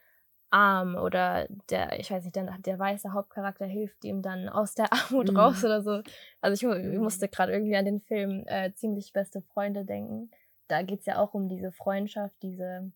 arm 0.49 0.95
oder 0.95 1.47
der, 1.69 1.99
ich 1.99 2.11
weiß 2.11 2.23
nicht, 2.23 2.35
der, 2.35 2.57
der 2.59 2.79
weiße 2.79 3.13
Hauptcharakter 3.13 3.65
hilft 3.65 4.05
ihm 4.05 4.21
dann 4.21 4.49
aus 4.49 4.73
der 4.73 4.91
Armut 4.93 5.31
mhm. 5.31 5.37
raus 5.37 5.63
oder 5.63 5.81
so. 5.81 6.01
Also 6.41 6.53
ich, 6.53 6.77
ich 6.77 6.85
mhm. 6.85 7.03
musste 7.03 7.27
gerade 7.27 7.51
irgendwie 7.51 7.75
an 7.75 7.85
den 7.85 8.01
Film 8.01 8.43
äh, 8.47 8.73
Ziemlich 8.73 9.13
beste 9.13 9.41
Freunde 9.41 9.85
denken. 9.85 10.31
Da 10.67 10.81
geht 10.81 11.01
es 11.01 11.05
ja 11.05 11.19
auch 11.19 11.33
um 11.33 11.47
diese 11.49 11.71
Freundschaft, 11.71 12.35
diese, 12.41 12.91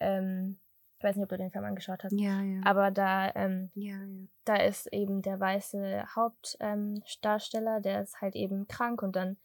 ähm, 0.00 0.58
ich 0.98 1.04
weiß 1.04 1.16
nicht, 1.16 1.22
ob 1.22 1.30
du 1.30 1.38
den 1.38 1.50
Film 1.50 1.64
angeschaut 1.64 2.04
hast, 2.04 2.12
ja, 2.12 2.42
ja. 2.42 2.60
aber 2.64 2.90
da, 2.90 3.32
ähm, 3.34 3.70
ja, 3.74 3.94
ja. 3.94 4.26
da 4.44 4.56
ist 4.56 4.86
eben 4.92 5.22
der 5.22 5.40
weiße 5.40 6.04
Hauptdarsteller, 6.14 7.76
ähm, 7.76 7.82
der 7.82 8.02
ist 8.02 8.20
halt 8.20 8.36
eben 8.36 8.68
krank 8.68 9.02
und 9.02 9.16
dann 9.16 9.38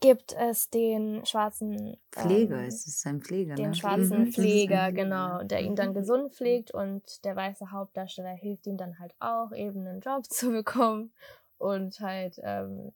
gibt 0.00 0.32
es 0.32 0.70
den 0.70 1.24
schwarzen 1.24 1.96
Pfleger, 2.10 2.58
ähm, 2.58 2.66
es 2.66 2.86
ist 2.86 3.06
ein 3.06 3.20
Pfleger, 3.20 3.54
den 3.54 3.70
ne? 3.70 3.74
schwarzen 3.74 4.24
mhm. 4.24 4.32
Pfleger, 4.32 4.92
genau, 4.92 5.42
der 5.44 5.60
ihn 5.60 5.76
dann 5.76 5.90
mhm. 5.90 5.94
gesund 5.94 6.34
pflegt 6.34 6.72
und 6.72 7.24
der 7.24 7.36
weiße 7.36 7.70
Hauptdarsteller 7.70 8.32
hilft 8.32 8.66
ihm 8.66 8.76
dann 8.76 8.98
halt 8.98 9.14
auch 9.20 9.52
eben 9.52 9.86
einen 9.86 10.00
Job 10.00 10.24
zu 10.28 10.50
bekommen 10.50 11.12
und 11.58 12.00
halt 12.00 12.40
ähm, 12.42 12.92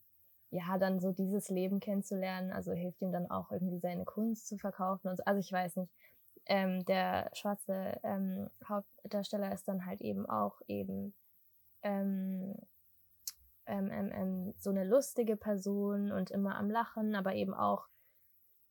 ja 0.50 0.78
dann 0.78 1.00
so 1.00 1.12
dieses 1.12 1.48
Leben 1.48 1.80
kennenzulernen, 1.80 2.52
also 2.52 2.72
hilft 2.72 3.02
ihm 3.02 3.12
dann 3.12 3.30
auch 3.30 3.50
irgendwie 3.50 3.78
seine 3.78 4.04
Kunst 4.04 4.48
zu 4.48 4.58
verkaufen 4.58 5.08
und 5.08 5.16
so. 5.16 5.22
also 5.24 5.40
ich 5.40 5.52
weiß 5.52 5.76
nicht. 5.76 5.92
Ähm, 6.48 6.84
der 6.84 7.28
schwarze 7.32 7.98
ähm, 8.04 8.48
Hauptdarsteller 8.68 9.52
ist 9.52 9.66
dann 9.66 9.84
halt 9.84 10.00
eben 10.00 10.26
auch 10.26 10.60
eben 10.68 11.12
ähm, 13.66 13.90
ähm, 13.90 14.10
ähm, 14.12 14.54
so 14.58 14.70
eine 14.70 14.84
lustige 14.84 15.36
Person 15.36 16.12
und 16.12 16.30
immer 16.30 16.56
am 16.56 16.70
Lachen, 16.70 17.14
aber 17.14 17.34
eben 17.34 17.54
auch 17.54 17.88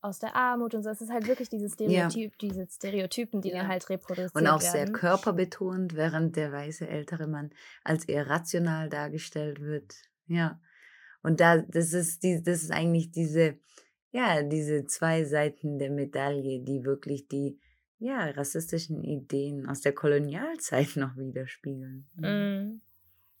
aus 0.00 0.18
der 0.18 0.36
Armut 0.36 0.74
und 0.74 0.82
so. 0.82 0.90
Es 0.90 1.00
ist 1.00 1.10
halt 1.10 1.26
wirklich 1.26 1.48
dieses 1.48 1.74
Stereotyp, 1.74 2.32
ja. 2.32 2.48
diese 2.48 2.66
Stereotypen, 2.70 3.40
die 3.40 3.50
ja. 3.50 3.58
dann 3.58 3.68
halt 3.68 3.88
reproduziert 3.88 4.34
werden. 4.34 4.46
Und 4.46 4.52
auch 4.52 4.62
werden. 4.62 4.72
sehr 4.72 4.92
körperbetont, 4.92 5.94
während 5.94 6.36
der 6.36 6.52
weiße 6.52 6.88
ältere 6.88 7.26
Mann 7.26 7.50
als 7.82 8.04
eher 8.06 8.28
rational 8.28 8.88
dargestellt 8.88 9.60
wird. 9.60 9.94
Ja. 10.26 10.60
Und 11.22 11.40
da, 11.40 11.58
das 11.58 11.92
ist 11.92 12.22
die, 12.22 12.42
das 12.42 12.62
ist 12.62 12.70
eigentlich 12.70 13.10
diese, 13.10 13.58
ja, 14.12 14.42
diese 14.42 14.86
zwei 14.86 15.24
Seiten 15.24 15.78
der 15.78 15.90
Medaille, 15.90 16.62
die 16.62 16.84
wirklich 16.84 17.26
die, 17.28 17.58
ja, 17.98 18.26
rassistischen 18.30 19.02
Ideen 19.02 19.66
aus 19.66 19.80
der 19.80 19.92
Kolonialzeit 19.92 20.88
noch 20.96 21.16
widerspiegeln. 21.16 22.08
Mm. 22.14 22.80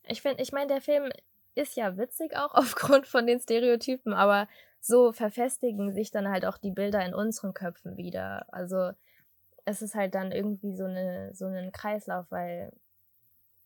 Ich 0.08 0.22
finde, 0.22 0.42
ich 0.42 0.52
meine, 0.52 0.68
der 0.68 0.80
Film 0.80 1.10
ist 1.56 1.76
ja 1.76 1.96
witzig 1.96 2.36
auch 2.36 2.54
aufgrund 2.54 3.06
von 3.06 3.26
den 3.26 3.40
Stereotypen, 3.40 4.12
aber 4.12 4.48
so 4.80 5.12
verfestigen 5.12 5.92
sich 5.92 6.10
dann 6.10 6.28
halt 6.28 6.46
auch 6.46 6.58
die 6.58 6.70
Bilder 6.70 7.04
in 7.04 7.14
unseren 7.14 7.54
Köpfen 7.54 7.96
wieder. 7.96 8.46
Also 8.52 8.92
es 9.64 9.82
ist 9.82 9.96
halt 9.96 10.14
dann 10.14 10.30
irgendwie 10.30 10.76
so 10.76 10.84
eine 10.84 11.34
so 11.34 11.46
ein 11.46 11.72
Kreislauf, 11.72 12.26
weil 12.30 12.72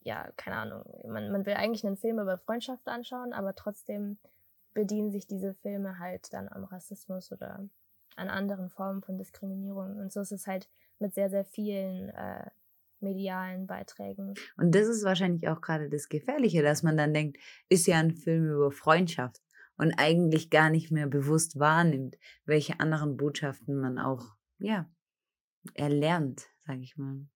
ja, 0.03 0.31
keine 0.37 0.57
Ahnung, 0.57 0.85
man, 1.07 1.31
man 1.31 1.45
will 1.45 1.55
eigentlich 1.55 1.87
einen 1.87 1.99
Film 1.99 2.21
über 2.21 2.39
Freundschaft 2.39 2.89
anschauen, 2.89 3.35
aber 3.35 3.55
trotzdem 3.55 4.19
bedienen 4.73 5.11
sich 5.11 5.27
diese 5.27 5.53
Filme 5.55 5.99
halt 5.99 6.33
dann 6.33 6.49
am 6.49 6.65
Rassismus 6.65 7.33
oder 7.33 7.69
an 8.17 8.31
anderen 8.31 8.71
Formen 8.71 9.03
von 9.03 9.19
Diskriminierung. 9.19 9.97
Und 9.99 10.13
so 10.13 10.21
ist 10.21 10.33
es 10.33 10.47
halt 10.47 10.69
mit 10.99 11.15
sehr, 11.15 11.29
sehr 11.29 11.45
vielen 11.45 12.09
äh, 12.11 12.51
medialen 13.03 13.67
Beiträgen. 13.67 14.35
Und 14.57 14.75
das 14.75 14.87
ist 14.87 15.05
wahrscheinlich 15.05 15.49
auch 15.49 15.61
gerade 15.61 15.89
das 15.89 16.09
Gefährliche, 16.09 16.63
dass 16.63 16.83
man 16.83 16.97
dann 16.97 17.15
denkt, 17.15 17.39
ist 17.69 17.87
ja 17.87 17.99
ein 17.99 18.17
Film 18.17 18.51
über 18.51 18.71
Freundschaft 18.71 19.41
und 19.77 19.95
eigentlich 19.95 20.51
gar 20.51 20.71
nicht 20.71 20.91
mehr 20.91 21.07
bewusst 21.07 21.59
wahrnimmt, 21.59 22.17
welche 22.45 22.81
anderen 22.81 23.17
Botschaften 23.17 23.81
man 23.81 23.99
auch, 23.99 24.37
ja, 24.59 24.91
erlernt, 25.75 26.49
sage 26.67 26.83
ich 26.83 26.97
mal. 26.97 27.27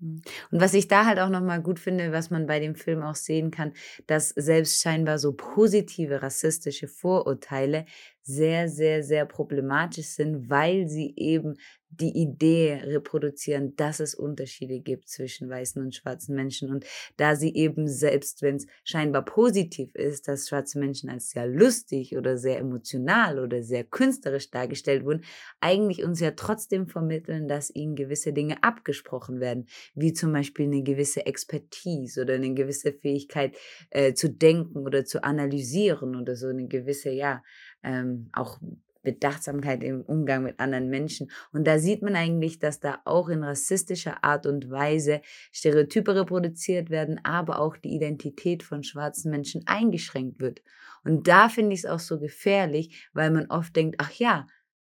Hm. 0.00 0.22
Und 0.50 0.60
was 0.60 0.74
ich 0.74 0.88
da 0.88 1.06
halt 1.06 1.18
auch 1.18 1.28
nochmal 1.28 1.62
gut 1.62 1.78
finde, 1.78 2.12
was 2.12 2.30
man 2.30 2.46
bei 2.46 2.60
dem 2.60 2.74
Film 2.74 3.02
auch 3.02 3.14
sehen 3.14 3.50
kann, 3.50 3.72
dass 4.06 4.30
selbst 4.30 4.80
scheinbar 4.80 5.18
so 5.18 5.32
positive 5.32 6.22
rassistische 6.22 6.88
Vorurteile 6.88 7.86
sehr, 8.22 8.68
sehr, 8.68 9.02
sehr 9.02 9.26
problematisch 9.26 10.06
sind, 10.06 10.50
weil 10.50 10.88
sie 10.88 11.14
eben 11.16 11.54
die 12.00 12.16
Idee 12.16 12.80
reproduzieren, 12.84 13.76
dass 13.76 14.00
es 14.00 14.14
Unterschiede 14.14 14.80
gibt 14.80 15.08
zwischen 15.08 15.48
weißen 15.48 15.82
und 15.82 15.94
schwarzen 15.94 16.34
Menschen. 16.34 16.70
Und 16.70 16.84
da 17.16 17.36
sie 17.36 17.54
eben 17.54 17.88
selbst, 17.88 18.42
wenn 18.42 18.56
es 18.56 18.66
scheinbar 18.84 19.24
positiv 19.24 19.94
ist, 19.94 20.28
dass 20.28 20.48
schwarze 20.48 20.78
Menschen 20.78 21.10
als 21.10 21.30
sehr 21.30 21.46
lustig 21.46 22.16
oder 22.16 22.36
sehr 22.36 22.58
emotional 22.58 23.38
oder 23.38 23.62
sehr 23.62 23.84
künstlerisch 23.84 24.50
dargestellt 24.50 25.04
wurden, 25.04 25.24
eigentlich 25.60 26.04
uns 26.04 26.20
ja 26.20 26.32
trotzdem 26.32 26.88
vermitteln, 26.88 27.48
dass 27.48 27.74
ihnen 27.74 27.96
gewisse 27.96 28.32
Dinge 28.32 28.62
abgesprochen 28.62 29.40
werden, 29.40 29.66
wie 29.94 30.12
zum 30.12 30.32
Beispiel 30.32 30.66
eine 30.66 30.82
gewisse 30.82 31.26
Expertise 31.26 32.22
oder 32.22 32.34
eine 32.34 32.54
gewisse 32.54 32.92
Fähigkeit 32.92 33.56
äh, 33.90 34.14
zu 34.14 34.28
denken 34.30 34.78
oder 34.78 35.04
zu 35.04 35.22
analysieren 35.22 36.16
oder 36.16 36.36
so 36.36 36.48
eine 36.48 36.66
gewisse, 36.66 37.10
ja, 37.10 37.42
ähm, 37.82 38.28
auch 38.32 38.58
Bedachtsamkeit 39.04 39.84
im 39.84 40.02
Umgang 40.02 40.42
mit 40.42 40.58
anderen 40.58 40.88
Menschen. 40.88 41.30
Und 41.52 41.66
da 41.66 41.78
sieht 41.78 42.02
man 42.02 42.16
eigentlich, 42.16 42.58
dass 42.58 42.80
da 42.80 43.00
auch 43.04 43.28
in 43.28 43.44
rassistischer 43.44 44.24
Art 44.24 44.46
und 44.46 44.70
Weise 44.70 45.20
Stereotype 45.52 46.14
reproduziert 46.14 46.90
werden, 46.90 47.20
aber 47.22 47.60
auch 47.60 47.76
die 47.76 47.94
Identität 47.94 48.62
von 48.62 48.82
schwarzen 48.82 49.30
Menschen 49.30 49.62
eingeschränkt 49.66 50.40
wird. 50.40 50.62
Und 51.04 51.28
da 51.28 51.48
finde 51.48 51.74
ich 51.74 51.80
es 51.80 51.86
auch 51.86 52.00
so 52.00 52.18
gefährlich, 52.18 53.08
weil 53.12 53.30
man 53.30 53.46
oft 53.50 53.76
denkt, 53.76 53.96
ach 53.98 54.12
ja, 54.12 54.46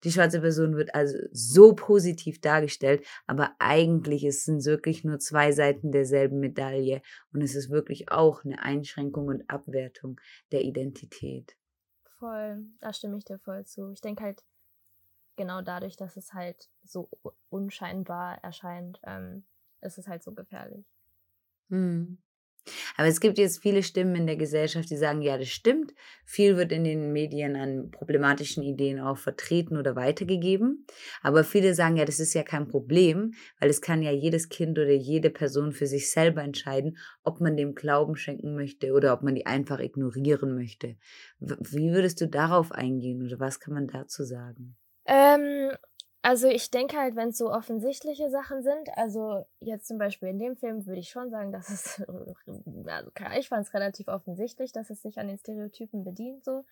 die 0.04 0.10
schwarze 0.10 0.40
Person 0.40 0.76
wird 0.76 0.94
also 0.94 1.16
so 1.30 1.74
positiv 1.74 2.40
dargestellt, 2.40 3.06
aber 3.26 3.54
eigentlich 3.58 4.24
es 4.24 4.44
sind 4.44 4.64
wirklich 4.64 5.04
nur 5.04 5.18
zwei 5.20 5.52
Seiten 5.52 5.92
derselben 5.92 6.40
Medaille 6.40 7.02
und 7.32 7.40
es 7.40 7.54
ist 7.54 7.70
wirklich 7.70 8.10
auch 8.10 8.44
eine 8.44 8.60
Einschränkung 8.62 9.28
und 9.28 9.48
Abwertung 9.48 10.20
der 10.50 10.62
Identität. 10.62 11.56
Voll, 12.22 12.64
da 12.78 12.92
stimme 12.92 13.16
ich 13.16 13.24
dir 13.24 13.40
voll 13.40 13.66
zu. 13.66 13.90
Ich 13.90 14.00
denke 14.00 14.22
halt, 14.22 14.44
genau 15.34 15.60
dadurch, 15.60 15.96
dass 15.96 16.16
es 16.16 16.32
halt 16.32 16.70
so 16.84 17.08
unscheinbar 17.50 18.38
erscheint, 18.44 19.00
ähm, 19.02 19.42
ist 19.80 19.98
es 19.98 20.06
halt 20.06 20.22
so 20.22 20.30
gefährlich. 20.30 20.86
Hm. 21.68 22.18
Aber 22.96 23.08
es 23.08 23.20
gibt 23.20 23.38
jetzt 23.38 23.62
viele 23.62 23.82
Stimmen 23.82 24.14
in 24.14 24.26
der 24.26 24.36
Gesellschaft, 24.36 24.90
die 24.90 24.96
sagen, 24.96 25.22
ja, 25.22 25.36
das 25.38 25.48
stimmt. 25.48 25.92
Viel 26.24 26.56
wird 26.56 26.72
in 26.72 26.84
den 26.84 27.12
Medien 27.12 27.56
an 27.56 27.90
problematischen 27.90 28.62
Ideen 28.62 29.00
auch 29.00 29.18
vertreten 29.18 29.76
oder 29.76 29.96
weitergegeben. 29.96 30.86
Aber 31.22 31.44
viele 31.44 31.74
sagen, 31.74 31.96
ja, 31.96 32.04
das 32.04 32.20
ist 32.20 32.34
ja 32.34 32.42
kein 32.42 32.68
Problem, 32.68 33.34
weil 33.58 33.70
es 33.70 33.80
kann 33.80 34.02
ja 34.02 34.12
jedes 34.12 34.48
Kind 34.48 34.78
oder 34.78 34.92
jede 34.92 35.30
Person 35.30 35.72
für 35.72 35.86
sich 35.86 36.10
selber 36.10 36.42
entscheiden, 36.42 36.98
ob 37.24 37.40
man 37.40 37.56
dem 37.56 37.74
Glauben 37.74 38.16
schenken 38.16 38.54
möchte 38.54 38.92
oder 38.92 39.12
ob 39.12 39.22
man 39.22 39.34
die 39.34 39.46
einfach 39.46 39.80
ignorieren 39.80 40.54
möchte. 40.54 40.96
Wie 41.40 41.92
würdest 41.92 42.20
du 42.20 42.28
darauf 42.28 42.72
eingehen 42.72 43.24
oder 43.24 43.40
was 43.40 43.60
kann 43.60 43.74
man 43.74 43.88
dazu 43.88 44.24
sagen? 44.24 44.76
Ähm, 45.04 45.72
also 46.22 46.46
ich 46.46 46.70
denke 46.70 46.96
halt, 46.96 47.16
wenn 47.16 47.30
es 47.30 47.38
so 47.38 47.52
offensichtliche 47.52 48.30
Sachen 48.30 48.62
sind, 48.62 48.88
also 48.96 49.44
jetzt 49.58 49.88
zum 49.88 49.98
Beispiel 49.98 50.28
in 50.28 50.38
dem 50.38 50.56
Film 50.56 50.86
würde 50.86 51.00
ich 51.00 51.10
schon 51.10 51.30
sagen, 51.30 51.50
dass 51.50 51.68
es, 51.68 52.00
also 52.08 53.10
ich 53.38 53.48
fand 53.48 53.66
es 53.66 53.74
relativ 53.74 54.06
offensichtlich, 54.06 54.70
dass 54.70 54.90
es 54.90 55.02
sich 55.02 55.18
an 55.18 55.26
den 55.26 55.38
Stereotypen 55.38 56.04
bedient 56.04 56.44
so. 56.44 56.64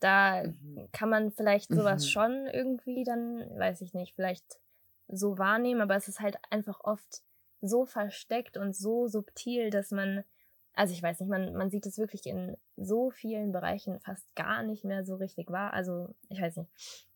Da 0.00 0.44
mhm. 0.44 0.88
kann 0.92 1.08
man 1.08 1.30
vielleicht 1.30 1.72
sowas 1.72 2.04
mhm. 2.04 2.08
schon 2.08 2.46
irgendwie 2.46 3.04
dann, 3.04 3.40
weiß 3.58 3.80
ich 3.80 3.94
nicht, 3.94 4.14
vielleicht 4.14 4.60
so 5.08 5.38
wahrnehmen, 5.38 5.80
aber 5.80 5.96
es 5.96 6.06
ist 6.06 6.20
halt 6.20 6.36
einfach 6.50 6.80
oft 6.80 7.22
so 7.62 7.86
versteckt 7.86 8.58
und 8.58 8.76
so 8.76 9.08
subtil, 9.08 9.70
dass 9.70 9.90
man 9.90 10.24
also 10.72 10.94
ich 10.94 11.02
weiß 11.02 11.20
nicht, 11.20 11.28
man, 11.28 11.54
man 11.54 11.68
sieht 11.68 11.84
es 11.84 11.98
wirklich 11.98 12.26
in 12.26 12.56
so 12.76 13.10
vielen 13.10 13.52
Bereichen 13.52 13.98
fast 14.00 14.24
gar 14.34 14.62
nicht 14.62 14.84
mehr 14.84 15.04
so 15.04 15.16
richtig 15.16 15.50
wahr. 15.50 15.72
Also 15.72 16.14
ich 16.28 16.40
weiß 16.40 16.56
nicht, 16.56 16.70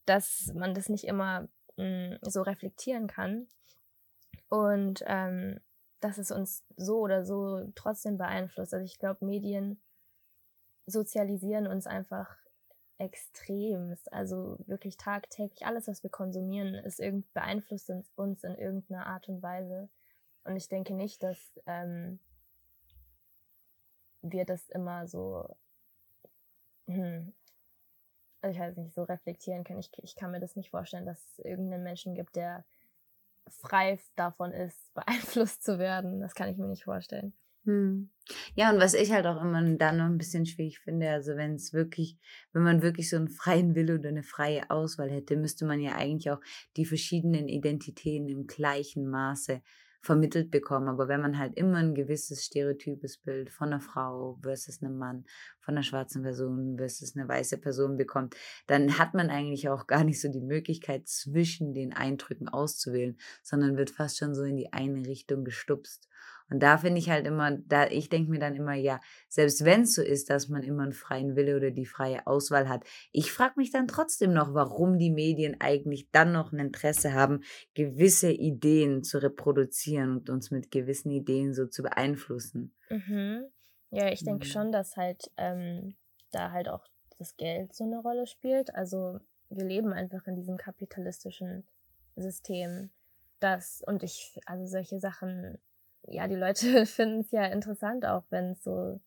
dass 0.06 0.52
man 0.54 0.74
das 0.74 0.88
nicht 0.88 1.04
immer 1.04 1.48
mm, 1.76 2.16
so 2.22 2.42
reflektieren 2.42 3.06
kann. 3.06 3.46
Und 4.48 5.02
ähm, 5.06 5.60
dass 6.00 6.18
es 6.18 6.30
uns 6.30 6.62
so 6.76 6.98
oder 6.98 7.24
so 7.24 7.66
trotzdem 7.74 8.18
beeinflusst. 8.18 8.74
Also 8.74 8.84
ich 8.84 8.98
glaube, 8.98 9.24
Medien 9.24 9.80
sozialisieren 10.86 11.66
uns 11.66 11.86
einfach 11.86 12.36
extremst. 12.98 14.12
Also 14.12 14.58
wirklich 14.66 14.96
tagtäglich 14.96 15.66
alles, 15.66 15.88
was 15.88 16.02
wir 16.02 16.10
konsumieren, 16.10 16.74
ist 16.74 17.00
irgend, 17.00 17.32
beeinflusst 17.32 17.90
uns 18.16 18.44
in 18.44 18.54
irgendeiner 18.54 19.06
Art 19.06 19.28
und 19.28 19.42
Weise. 19.42 19.88
Und 20.44 20.56
ich 20.56 20.68
denke 20.68 20.94
nicht, 20.94 21.22
dass 21.22 21.38
ähm, 21.66 22.18
wir 24.20 24.44
das 24.44 24.68
immer 24.70 25.08
so, 25.08 25.48
hm, 26.86 27.32
ich 28.50 28.58
weiß 28.58 28.76
nicht, 28.76 28.94
so 28.94 29.02
reflektieren 29.02 29.64
können. 29.64 29.80
Ich, 29.80 29.90
ich 30.02 30.16
kann 30.16 30.30
mir 30.30 30.40
das 30.40 30.56
nicht 30.56 30.70
vorstellen, 30.70 31.06
dass 31.06 31.24
es 31.24 31.44
irgendeinen 31.44 31.84
Menschen 31.84 32.14
gibt, 32.14 32.36
der 32.36 32.64
frei 33.48 33.98
davon 34.16 34.52
ist, 34.52 34.92
beeinflusst 34.94 35.64
zu 35.64 35.78
werden. 35.78 36.20
Das 36.20 36.34
kann 36.34 36.48
ich 36.48 36.56
mir 36.56 36.68
nicht 36.68 36.84
vorstellen. 36.84 37.32
Hm. 37.64 38.10
Ja, 38.54 38.70
und 38.70 38.78
was 38.78 38.92
ich 38.92 39.10
halt 39.10 39.26
auch 39.26 39.40
immer 39.40 39.62
dann 39.76 39.96
noch 39.96 40.04
ein 40.04 40.18
bisschen 40.18 40.44
schwierig 40.44 40.80
finde, 40.80 41.08
also 41.10 41.34
wenn 41.36 41.54
es 41.54 41.72
wirklich, 41.72 42.18
wenn 42.52 42.62
man 42.62 42.82
wirklich 42.82 43.08
so 43.08 43.16
einen 43.16 43.30
freien 43.30 43.74
Wille 43.74 43.98
oder 43.98 44.10
eine 44.10 44.22
freie 44.22 44.68
Auswahl 44.70 45.10
hätte, 45.10 45.36
müsste 45.36 45.64
man 45.64 45.80
ja 45.80 45.94
eigentlich 45.94 46.30
auch 46.30 46.40
die 46.76 46.84
verschiedenen 46.84 47.48
Identitäten 47.48 48.28
im 48.28 48.46
gleichen 48.46 49.08
Maße 49.08 49.62
vermittelt 50.04 50.50
bekommen. 50.50 50.88
Aber 50.88 51.08
wenn 51.08 51.22
man 51.22 51.38
halt 51.38 51.56
immer 51.56 51.78
ein 51.78 51.94
gewisses 51.94 52.44
stereotypes 52.44 53.16
Bild 53.18 53.50
von 53.50 53.68
einer 53.68 53.80
Frau 53.80 54.38
versus 54.42 54.82
einem 54.82 54.98
Mann, 54.98 55.24
von 55.60 55.74
einer 55.74 55.82
schwarzen 55.82 56.22
Person 56.22 56.76
versus 56.76 57.16
eine 57.16 57.26
weiße 57.26 57.58
Person 57.58 57.96
bekommt, 57.96 58.36
dann 58.66 58.98
hat 58.98 59.14
man 59.14 59.30
eigentlich 59.30 59.68
auch 59.68 59.86
gar 59.86 60.04
nicht 60.04 60.20
so 60.20 60.28
die 60.28 60.42
Möglichkeit, 60.42 61.08
zwischen 61.08 61.72
den 61.72 61.94
Eindrücken 61.94 62.48
auszuwählen, 62.48 63.16
sondern 63.42 63.76
wird 63.76 63.90
fast 63.90 64.18
schon 64.18 64.34
so 64.34 64.42
in 64.42 64.56
die 64.56 64.72
eine 64.72 65.06
Richtung 65.06 65.44
gestupst. 65.44 66.08
Und 66.50 66.62
da 66.62 66.76
finde 66.78 66.98
ich 66.98 67.10
halt 67.10 67.26
immer, 67.26 67.52
da 67.52 67.86
ich 67.86 68.08
denke 68.08 68.30
mir 68.30 68.38
dann 68.38 68.54
immer, 68.54 68.74
ja, 68.74 69.00
selbst 69.28 69.64
wenn 69.64 69.82
es 69.82 69.94
so 69.94 70.02
ist, 70.02 70.30
dass 70.30 70.48
man 70.48 70.62
immer 70.62 70.82
einen 70.82 70.92
freien 70.92 71.36
Wille 71.36 71.56
oder 71.56 71.70
die 71.70 71.86
freie 71.86 72.26
Auswahl 72.26 72.68
hat, 72.68 72.84
ich 73.12 73.32
frage 73.32 73.54
mich 73.56 73.70
dann 73.70 73.88
trotzdem 73.88 74.32
noch, 74.32 74.54
warum 74.54 74.98
die 74.98 75.10
Medien 75.10 75.60
eigentlich 75.60 76.10
dann 76.10 76.32
noch 76.32 76.52
ein 76.52 76.58
Interesse 76.58 77.14
haben, 77.14 77.42
gewisse 77.74 78.30
Ideen 78.30 79.02
zu 79.02 79.22
reproduzieren 79.22 80.18
und 80.18 80.30
uns 80.30 80.50
mit 80.50 80.70
gewissen 80.70 81.10
Ideen 81.10 81.54
so 81.54 81.66
zu 81.66 81.82
beeinflussen. 81.82 82.74
Mhm. 82.90 83.46
Ja, 83.90 84.08
ich 84.12 84.24
denke 84.24 84.46
mhm. 84.46 84.50
schon, 84.50 84.72
dass 84.72 84.96
halt 84.96 85.30
ähm, 85.36 85.94
da 86.30 86.50
halt 86.50 86.68
auch 86.68 86.84
das 87.18 87.36
Geld 87.36 87.74
so 87.74 87.84
eine 87.84 88.00
Rolle 88.00 88.26
spielt. 88.26 88.74
Also 88.74 89.20
wir 89.48 89.64
leben 89.64 89.92
einfach 89.92 90.26
in 90.26 90.36
diesem 90.36 90.56
kapitalistischen 90.56 91.64
System. 92.16 92.90
Das 93.40 93.82
und 93.86 94.02
ich, 94.02 94.38
also 94.46 94.66
solche 94.66 94.98
Sachen 95.00 95.58
ja, 96.08 96.28
die 96.28 96.36
Leute 96.36 96.86
finden 96.86 97.20
es 97.20 97.30
ja 97.30 97.46
interessant, 97.46 98.04
auch 98.04 98.24
wenn 98.30 98.52
es 98.52 98.62
so 98.62 99.00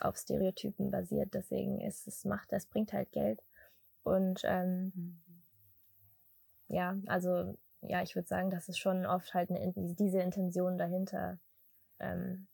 auf 0.00 0.16
Stereotypen 0.16 0.90
basiert. 0.90 1.34
Deswegen 1.34 1.80
ist 1.80 2.06
es 2.06 2.24
macht, 2.24 2.52
das 2.52 2.66
bringt 2.66 2.92
halt 2.92 3.10
Geld. 3.12 3.42
Und 4.02 4.42
ähm, 4.44 4.92
mhm. 4.94 5.22
ja, 6.68 6.96
also 7.06 7.56
ja, 7.82 8.02
ich 8.02 8.14
würde 8.14 8.28
sagen, 8.28 8.50
dass 8.50 8.68
es 8.68 8.78
schon 8.78 9.06
oft 9.06 9.34
halt 9.34 9.50
eine, 9.50 9.72
diese 9.74 10.20
Intention 10.20 10.78
dahinter 10.78 11.38
ähm, 11.98 12.46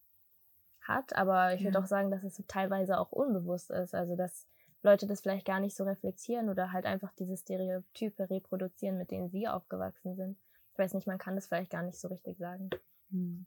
hat. 0.80 1.14
Aber 1.16 1.54
ich 1.54 1.62
würde 1.62 1.78
ja. 1.78 1.82
auch 1.82 1.86
sagen, 1.86 2.10
dass 2.10 2.24
es 2.24 2.42
teilweise 2.48 2.98
auch 2.98 3.12
unbewusst 3.12 3.70
ist. 3.70 3.94
Also 3.94 4.16
dass 4.16 4.46
Leute 4.82 5.06
das 5.06 5.20
vielleicht 5.20 5.46
gar 5.46 5.60
nicht 5.60 5.76
so 5.76 5.84
reflektieren 5.84 6.48
oder 6.48 6.72
halt 6.72 6.86
einfach 6.86 7.12
diese 7.14 7.36
Stereotype 7.36 8.28
reproduzieren, 8.28 8.98
mit 8.98 9.10
denen 9.10 9.30
sie 9.30 9.46
aufgewachsen 9.46 10.16
sind. 10.16 10.38
Ich 10.72 10.78
weiß 10.78 10.94
nicht, 10.94 11.06
man 11.06 11.18
kann 11.18 11.36
das 11.36 11.46
vielleicht 11.46 11.70
gar 11.70 11.82
nicht 11.82 12.00
so 12.00 12.08
richtig 12.08 12.38
sagen. 12.38 12.70
Hm. 13.12 13.46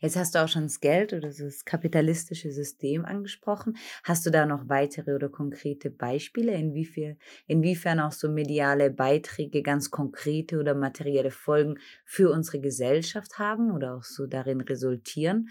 Jetzt 0.00 0.16
hast 0.16 0.34
du 0.34 0.42
auch 0.42 0.48
schon 0.48 0.64
das 0.64 0.80
Geld 0.80 1.12
oder 1.12 1.28
das 1.28 1.64
kapitalistische 1.64 2.50
System 2.50 3.04
angesprochen. 3.04 3.76
Hast 4.04 4.26
du 4.26 4.30
da 4.30 4.44
noch 4.44 4.68
weitere 4.68 5.14
oder 5.14 5.30
konkrete 5.30 5.90
Beispiele, 5.90 6.52
inwiefern, 6.52 7.16
inwiefern 7.46 8.00
auch 8.00 8.12
so 8.12 8.30
mediale 8.30 8.90
Beiträge 8.90 9.62
ganz 9.62 9.90
konkrete 9.90 10.58
oder 10.58 10.74
materielle 10.74 11.30
Folgen 11.30 11.78
für 12.04 12.30
unsere 12.30 12.60
Gesellschaft 12.60 13.38
haben 13.38 13.70
oder 13.72 13.94
auch 13.94 14.04
so 14.04 14.26
darin 14.26 14.60
resultieren? 14.60 15.48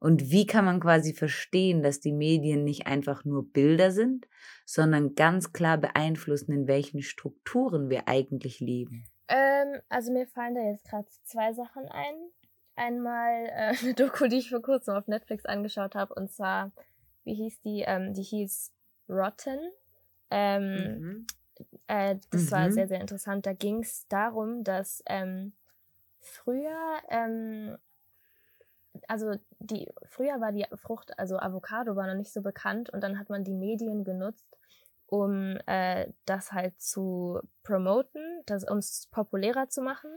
Und 0.00 0.32
wie 0.32 0.46
kann 0.46 0.64
man 0.64 0.80
quasi 0.80 1.14
verstehen, 1.14 1.84
dass 1.84 2.00
die 2.00 2.12
Medien 2.12 2.64
nicht 2.64 2.88
einfach 2.88 3.24
nur 3.24 3.48
Bilder 3.52 3.92
sind, 3.92 4.26
sondern 4.66 5.14
ganz 5.14 5.52
klar 5.52 5.78
beeinflussen, 5.78 6.50
in 6.50 6.66
welchen 6.66 7.02
Strukturen 7.02 7.88
wir 7.88 8.08
eigentlich 8.08 8.58
leben? 8.58 9.04
Ähm, 9.28 9.80
also 9.88 10.10
mir 10.12 10.26
fallen 10.26 10.56
da 10.56 10.62
jetzt 10.62 10.84
gerade 10.86 11.06
zwei 11.22 11.52
Sachen 11.52 11.84
ein 11.84 12.14
einmal 12.82 13.46
äh, 13.46 13.74
eine 13.82 13.94
Doku, 13.94 14.26
die 14.26 14.38
ich 14.38 14.50
vor 14.50 14.62
kurzem 14.62 14.94
auf 14.94 15.06
Netflix 15.06 15.44
angeschaut 15.46 15.94
habe, 15.94 16.14
und 16.14 16.30
zwar, 16.30 16.72
wie 17.24 17.34
hieß 17.34 17.60
die? 17.62 17.82
Ähm, 17.86 18.14
die 18.14 18.22
hieß 18.22 18.72
Rotten. 19.08 19.58
Ähm, 20.30 21.00
mhm. 21.00 21.26
äh, 21.86 22.16
das 22.30 22.42
mhm. 22.42 22.50
war 22.50 22.72
sehr, 22.72 22.88
sehr 22.88 23.00
interessant. 23.00 23.46
Da 23.46 23.52
ging 23.52 23.82
es 23.82 24.06
darum, 24.08 24.64
dass 24.64 25.02
ähm, 25.06 25.52
früher, 26.20 26.98
ähm, 27.08 27.76
also 29.08 29.34
die, 29.58 29.88
früher 30.04 30.40
war 30.40 30.52
die 30.52 30.66
Frucht, 30.74 31.18
also 31.18 31.38
Avocado 31.38 31.96
war 31.96 32.06
noch 32.06 32.14
nicht 32.14 32.32
so 32.32 32.42
bekannt 32.42 32.90
und 32.90 33.02
dann 33.02 33.18
hat 33.18 33.30
man 33.30 33.44
die 33.44 33.54
Medien 33.54 34.04
genutzt, 34.04 34.46
um 35.06 35.58
äh, 35.66 36.08
das 36.24 36.52
halt 36.52 36.80
zu 36.80 37.40
promoten, 37.62 38.42
das 38.46 38.64
uns 38.64 39.08
populärer 39.10 39.68
zu 39.68 39.82
machen. 39.82 40.10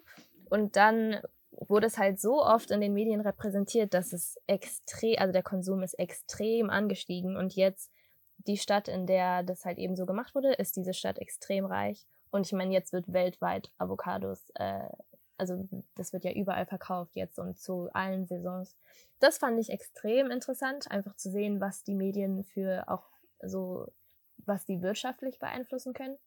Und 0.49 0.75
dann 0.75 1.19
wurde 1.68 1.88
es 1.88 1.98
halt 1.98 2.20
so 2.20 2.44
oft 2.44 2.72
in 2.72 2.82
den 2.82 2.94
Medien 2.94 3.22
repräsentiert, 3.22 3.94
dass 3.94 4.13
es 4.13 4.38
extrem, 4.48 5.15
also 5.20 5.32
der 5.32 5.44
Konsum 5.44 5.84
ist 5.84 5.94
extrem 5.96 6.70
angestiegen 6.70 7.38
und 7.38 7.56
jetzt 7.56 7.91
die 8.38 8.58
Stadt, 8.58 8.88
in 8.88 9.08
der 9.08 9.44
das 9.44 9.65
halt 9.65 9.78
eben 9.78 9.96
so 9.96 10.06
gemacht 10.06 10.36
wurde, 10.36 10.54
ist 10.54 10.76
diese 10.76 10.94
Stadt 10.94 11.20
extrem 11.20 11.65
reich. 11.65 12.06
Und 12.32 12.46
ich 12.46 12.54
meine, 12.54 12.74
jetzt 12.74 12.91
wird 12.94 13.12
weltweit 13.13 13.72
Avocados, 13.78 14.50
äh, 14.56 14.89
also 15.38 15.68
das 15.96 16.13
wird 16.13 16.24
ja 16.26 16.32
überall 16.32 16.65
verkauft 16.65 17.15
jetzt 17.15 17.39
und 17.39 17.58
zu 17.58 17.89
allen 17.94 18.26
Saisons. 18.26 18.76
Das 19.20 19.38
fand 19.38 19.60
ich 19.60 19.70
extrem 19.70 20.32
interessant, 20.32 20.89
einfach 20.91 21.15
zu 21.15 21.30
sehen, 21.30 21.60
was 21.60 21.84
die 21.84 21.96
Medien 21.96 22.44
für 22.44 22.88
auch 22.88 23.10
so, 23.41 23.91
was 24.38 24.65
die 24.65 24.82
wirtschaftlich 24.82 25.39
beeinflussen 25.39 25.94
können. 25.94 26.18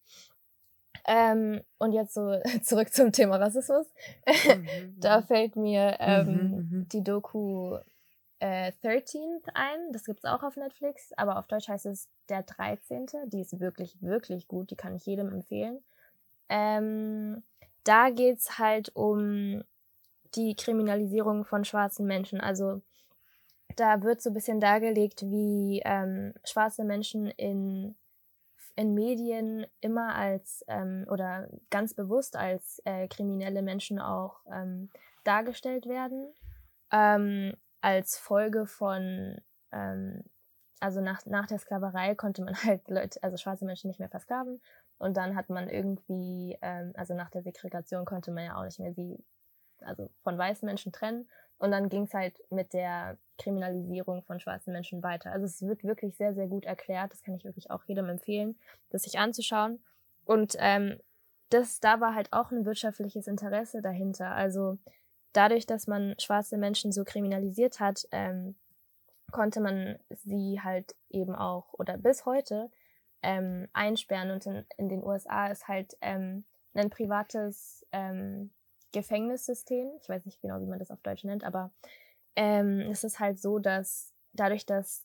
Ähm, 1.11 1.63
und 1.79 1.93
jetzt 1.93 2.13
so 2.13 2.39
zurück 2.63 2.93
zum 2.93 3.13
Thema 3.13 3.37
Rassismus. 3.37 3.87
Mhm, 4.27 4.95
da 5.01 5.21
mhm. 5.21 5.25
fällt 5.25 5.57
mir 5.57 5.97
ähm, 6.01 6.27
mhm, 6.27 6.69
mhm, 6.71 6.89
die 6.91 7.03
Doku 7.03 7.79
äh, 8.41 8.73
13th 8.85 9.49
ein. 9.55 9.93
Das 9.93 10.05
gibt's 10.05 10.27
auch 10.27 10.43
auf 10.43 10.57
Netflix, 10.57 11.13
aber 11.17 11.39
auf 11.39 11.47
Deutsch 11.47 11.69
heißt 11.69 11.87
es 11.87 12.09
Der 12.29 12.43
13. 12.43 13.07
Die 13.25 13.41
ist 13.41 13.59
wirklich, 13.59 13.97
wirklich 14.03 14.49
gut. 14.49 14.71
Die 14.71 14.77
kann 14.77 14.95
ich 14.95 15.07
jedem 15.07 15.33
empfehlen. 15.33 15.83
Ähm, 16.51 17.43
da 17.85 18.11
geht's 18.11 18.59
halt 18.59 18.95
um 18.95 19.65
die 20.35 20.57
Kriminalisierung 20.57 21.47
von 21.47 21.65
schwarzen 21.65 22.07
Menschen. 22.07 22.39
Also 22.39 22.83
da 23.77 24.03
wird 24.03 24.21
so 24.21 24.29
ein 24.29 24.35
bisschen 24.35 24.61
dargelegt, 24.61 25.23
wie 25.23 25.81
ähm, 25.87 26.35
schwarze 26.45 26.85
Menschen 26.85 27.29
in 27.29 27.95
in 28.77 28.95
Medien 28.95 29.67
immer 29.81 30.15
als 30.15 30.65
ähm, 30.69 31.07
oder 31.11 31.49
ganz 31.71 31.95
bewusst 31.95 32.37
als 32.37 32.81
äh, 32.85 33.09
kriminelle 33.09 33.63
Menschen 33.63 33.99
auch 33.99 34.41
ähm, 34.53 34.91
dargestellt 35.25 35.87
werden, 35.87 36.33
ähm, 36.93 37.55
als 37.81 38.19
Folge 38.19 38.67
von, 38.67 39.41
ähm, 39.73 40.25
also 40.81 41.01
nach, 41.01 41.25
nach 41.27 41.47
der 41.47 41.59
Sklaverei 41.59 42.15
konnte 42.15 42.43
man 42.43 42.55
halt 42.65 42.89
Leute, 42.89 43.23
also 43.23 43.37
schwarze 43.37 43.65
Menschen 43.65 43.89
nicht 43.89 44.01
mehr 44.01 44.09
versklaven. 44.09 44.61
Und 44.99 45.17
dann 45.17 45.37
hat 45.37 45.49
man 45.49 45.69
irgendwie, 45.69 46.59
ähm, 46.61 46.93
also 46.97 47.15
nach 47.15 47.31
der 47.31 47.43
Segregation 47.43 48.05
konnte 48.05 48.33
man 48.33 48.45
ja 48.45 48.57
auch 48.57 48.65
nicht 48.65 48.81
mehr 48.81 48.93
sie, 48.93 49.17
also 49.81 50.11
von 50.23 50.37
weißen 50.37 50.67
Menschen 50.67 50.93
trennen 50.93 51.29
und 51.59 51.71
dann 51.73 51.89
ging 51.89 52.05
es 52.05 52.15
halt 52.15 52.41
mit 52.51 52.73
der 52.73 53.19
Kriminalisierung 53.37 54.23
von 54.23 54.41
schwarzen 54.41 54.73
Menschen 54.73 55.03
weiter. 55.03 55.33
Also 55.33 55.47
es 55.47 55.63
wird 55.63 55.85
wirklich 55.85 56.17
sehr, 56.17 56.35
sehr 56.35 56.47
gut 56.47 56.65
erklärt. 56.65 57.13
Das 57.13 57.23
kann 57.23 57.35
ich 57.35 57.45
wirklich 57.45 57.71
auch 57.71 57.85
jedem 57.85 58.09
empfehlen, 58.09 58.59
das 58.91 59.03
sich 59.03 59.19
anzuschauen. 59.19 59.81
Und 60.25 60.57
ähm, 60.59 61.01
das, 61.51 61.81
da 61.81 62.01
war 62.01 62.15
halt 62.15 62.33
auch 62.33 62.51
ein 62.51 62.65
wirtschaftliches 62.65 63.27
Interesse 63.27 63.83
dahinter. 63.83 64.33
Also 64.33 64.79
dadurch, 65.33 65.67
dass 65.67 65.87
man 65.87 66.15
schwarze 66.19 66.59
Menschen 66.59 66.93
so 66.93 67.05
kriminalisiert 67.05 67.81
hat, 67.81 68.07
ähm, 68.13 68.55
konnte 69.31 69.61
man 69.61 69.99
sie 70.11 70.61
halt 70.63 70.95
eben 71.11 71.35
auch 71.35 71.73
oder 71.75 71.99
bis 71.99 72.25
heute 72.25 72.71
ähm, 73.23 73.69
einsperren. 73.73 74.31
Und 74.31 74.47
in, 74.47 74.65
in 74.77 74.89
den 74.89 75.03
USA 75.03 75.49
ist 75.49 75.67
halt 75.67 75.97
ähm, 76.01 76.45
ein 76.75 76.91
privates 76.91 77.85
ähm, 77.93 78.51
Gefängnissystem. 78.93 79.91
Ich 80.01 80.09
weiß 80.09 80.25
nicht 80.25 80.41
genau, 80.41 80.61
wie 80.61 80.67
man 80.67 80.79
das 80.79 80.91
auf 80.91 81.01
Deutsch 81.03 81.25
nennt, 81.25 81.45
aber 81.45 81.71
ähm, 82.37 82.81
es 82.91 83.05
ist 83.05 83.21
halt 83.21 83.41
so, 83.41 83.59
dass 83.59 84.13
dadurch, 84.33 84.65
dass 84.67 85.05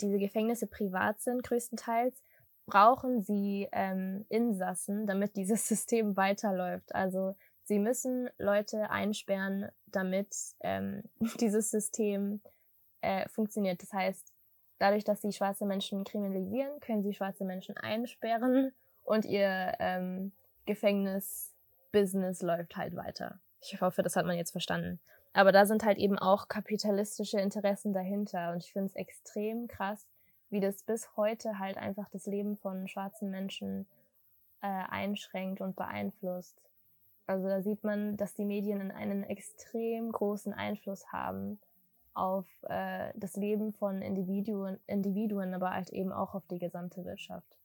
diese 0.00 0.18
Gefängnisse 0.18 0.66
privat 0.66 1.20
sind, 1.20 1.42
größtenteils, 1.42 2.22
brauchen 2.66 3.22
sie 3.22 3.68
ähm, 3.72 4.24
Insassen, 4.28 5.06
damit 5.06 5.36
dieses 5.36 5.68
System 5.68 6.16
weiterläuft. 6.16 6.94
Also 6.94 7.36
sie 7.64 7.78
müssen 7.78 8.30
Leute 8.38 8.90
einsperren, 8.90 9.68
damit 9.86 10.34
ähm, 10.60 11.02
dieses 11.40 11.70
System 11.70 12.40
äh, 13.00 13.28
funktioniert. 13.28 13.82
Das 13.82 13.92
heißt, 13.92 14.32
dadurch, 14.78 15.04
dass 15.04 15.22
sie 15.22 15.32
schwarze 15.32 15.66
Menschen 15.66 16.04
kriminalisieren, 16.04 16.80
können 16.80 17.02
sie 17.02 17.14
schwarze 17.14 17.44
Menschen 17.44 17.76
einsperren 17.76 18.72
und 19.02 19.24
ihr 19.24 19.74
ähm, 19.78 20.32
Gefängnisbusiness 21.94 22.42
läuft 22.42 22.76
halt 22.76 22.96
weiter. 22.96 23.38
Ich 23.60 23.80
hoffe, 23.80 24.02
das 24.02 24.16
hat 24.16 24.26
man 24.26 24.36
jetzt 24.36 24.50
verstanden. 24.50 24.98
Aber 25.32 25.52
da 25.52 25.66
sind 25.66 25.84
halt 25.84 25.98
eben 25.98 26.18
auch 26.18 26.48
kapitalistische 26.48 27.40
Interessen 27.40 27.92
dahinter. 27.92 28.52
Und 28.52 28.58
ich 28.58 28.72
finde 28.72 28.86
es 28.86 28.96
extrem 28.96 29.68
krass, 29.68 30.06
wie 30.50 30.60
das 30.60 30.82
bis 30.82 31.16
heute 31.16 31.58
halt 31.58 31.76
einfach 31.76 32.08
das 32.10 32.26
Leben 32.26 32.56
von 32.56 32.88
schwarzen 32.88 33.30
Menschen 33.30 33.86
äh, 34.60 34.66
einschränkt 34.66 35.60
und 35.60 35.76
beeinflusst. 35.76 36.60
Also 37.26 37.48
da 37.48 37.62
sieht 37.62 37.82
man, 37.84 38.16
dass 38.16 38.34
die 38.34 38.44
Medien 38.44 38.90
einen 38.90 39.24
extrem 39.24 40.12
großen 40.12 40.52
Einfluss 40.52 41.10
haben 41.10 41.58
auf 42.12 42.46
äh, 42.68 43.12
das 43.16 43.36
Leben 43.36 43.72
von 43.72 44.02
Individuen, 44.02 44.78
Individuen, 44.86 45.54
aber 45.54 45.70
halt 45.70 45.90
eben 45.90 46.12
auch 46.12 46.34
auf 46.34 46.46
die 46.48 46.58
gesamte 46.58 47.04
Wirtschaft. 47.04 47.56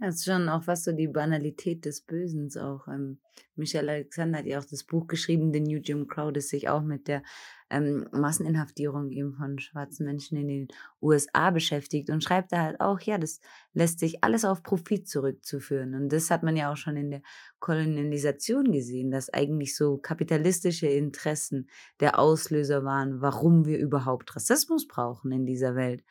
Ja, 0.00 0.08
ist 0.08 0.24
schon 0.24 0.48
auch 0.48 0.66
was 0.66 0.84
so 0.84 0.92
die 0.92 1.06
Banalität 1.06 1.84
des 1.84 2.00
Bösen 2.00 2.50
auch. 2.60 2.88
Ähm, 2.88 3.18
Michelle 3.54 3.92
Alexander 3.92 4.38
hat 4.38 4.46
ja 4.46 4.58
auch 4.58 4.64
das 4.64 4.82
Buch 4.82 5.06
geschrieben, 5.06 5.52
The 5.52 5.60
New 5.60 5.78
Jim 5.78 6.08
Crow, 6.08 6.32
das 6.32 6.48
sich 6.48 6.68
auch 6.68 6.82
mit 6.82 7.06
der 7.06 7.22
ähm, 7.70 8.08
Masseninhaftierung 8.12 9.10
eben 9.12 9.34
von 9.34 9.58
schwarzen 9.60 10.04
Menschen 10.04 10.36
in 10.36 10.48
den 10.48 10.68
USA 11.00 11.50
beschäftigt 11.50 12.10
und 12.10 12.24
schreibt 12.24 12.52
da 12.52 12.62
halt 12.62 12.80
auch, 12.80 13.00
ja, 13.00 13.18
das 13.18 13.40
lässt 13.72 14.00
sich 14.00 14.24
alles 14.24 14.44
auf 14.44 14.64
Profit 14.64 15.08
zurückzuführen. 15.08 15.94
Und 15.94 16.12
das 16.12 16.30
hat 16.30 16.42
man 16.42 16.56
ja 16.56 16.72
auch 16.72 16.76
schon 16.76 16.96
in 16.96 17.10
der 17.10 17.22
Kolonialisation 17.60 18.72
gesehen, 18.72 19.12
dass 19.12 19.32
eigentlich 19.32 19.76
so 19.76 19.98
kapitalistische 19.98 20.88
Interessen 20.88 21.68
der 22.00 22.18
Auslöser 22.18 22.84
waren, 22.84 23.20
warum 23.20 23.64
wir 23.64 23.78
überhaupt 23.78 24.34
Rassismus 24.34 24.88
brauchen 24.88 25.30
in 25.30 25.46
dieser 25.46 25.76
Welt. 25.76 26.02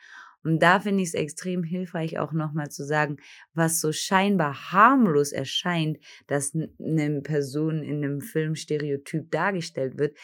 Und 0.44 0.60
da 0.60 0.78
finde 0.78 1.02
ich 1.02 1.08
es 1.08 1.14
extrem 1.14 1.64
hilfreich, 1.64 2.18
auch 2.18 2.32
nochmal 2.32 2.70
zu 2.70 2.84
sagen, 2.84 3.16
was 3.54 3.80
so 3.80 3.92
scheinbar 3.92 4.72
harmlos 4.72 5.32
erscheint, 5.32 5.98
dass 6.26 6.54
eine 6.54 7.22
Person 7.22 7.82
in 7.82 8.04
einem 8.04 8.20
Film 8.20 8.54
stereotyp 8.54 9.30
dargestellt 9.30 9.98
wird, 9.98 10.16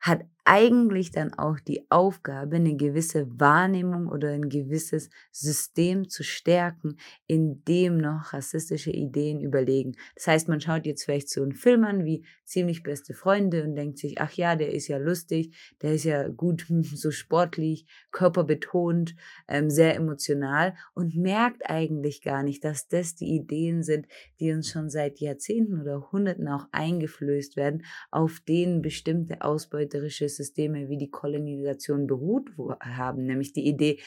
hat 0.00 0.22
eigentlich 0.44 1.12
dann 1.12 1.34
auch 1.34 1.60
die 1.60 1.86
Aufgabe, 1.90 2.56
eine 2.56 2.76
gewisse 2.76 3.26
Wahrnehmung 3.38 4.08
oder 4.08 4.30
ein 4.30 4.48
gewisses 4.48 5.10
System 5.32 6.08
zu 6.08 6.22
stärken, 6.22 6.96
in 7.26 7.64
dem 7.64 7.98
noch 7.98 8.32
rassistische 8.32 8.90
Ideen 8.90 9.40
überlegen. 9.40 9.96
Das 10.14 10.26
heißt, 10.26 10.48
man 10.48 10.60
schaut 10.60 10.86
jetzt 10.86 11.04
vielleicht 11.04 11.28
so 11.28 11.42
einen 11.42 11.54
Film 11.54 11.84
an 11.84 12.04
wie 12.04 12.24
ziemlich 12.44 12.82
beste 12.82 13.14
Freunde 13.14 13.62
und 13.62 13.76
denkt 13.76 13.98
sich, 13.98 14.20
ach 14.20 14.32
ja, 14.32 14.56
der 14.56 14.72
ist 14.72 14.88
ja 14.88 14.96
lustig, 14.96 15.54
der 15.82 15.94
ist 15.94 16.04
ja 16.04 16.28
gut, 16.28 16.66
so 16.94 17.10
sportlich, 17.10 17.86
körperbetont, 18.10 19.14
ähm, 19.46 19.70
sehr 19.70 19.94
emotional 19.94 20.74
und 20.94 21.14
merkt 21.14 21.68
eigentlich 21.68 22.22
gar 22.22 22.42
nicht, 22.42 22.64
dass 22.64 22.88
das 22.88 23.14
die 23.14 23.36
Ideen 23.36 23.82
sind, 23.82 24.06
die 24.40 24.52
uns 24.52 24.70
schon 24.70 24.90
seit 24.90 25.20
Jahrzehnten 25.20 25.80
oder 25.80 26.10
Hunderten 26.10 26.48
auch 26.48 26.66
eingeflößt 26.72 27.56
werden, 27.56 27.84
auf 28.10 28.40
denen 28.40 28.82
bestimmte 28.82 29.42
ausbeuterische 29.42 30.29
Systeme 30.36 30.88
wie 30.88 30.98
die 30.98 31.10
Kolonisation 31.10 32.06
beruht 32.06 32.50
haben, 32.80 33.24
nämlich 33.24 33.52
die 33.52 33.66
Idee, 33.66 34.00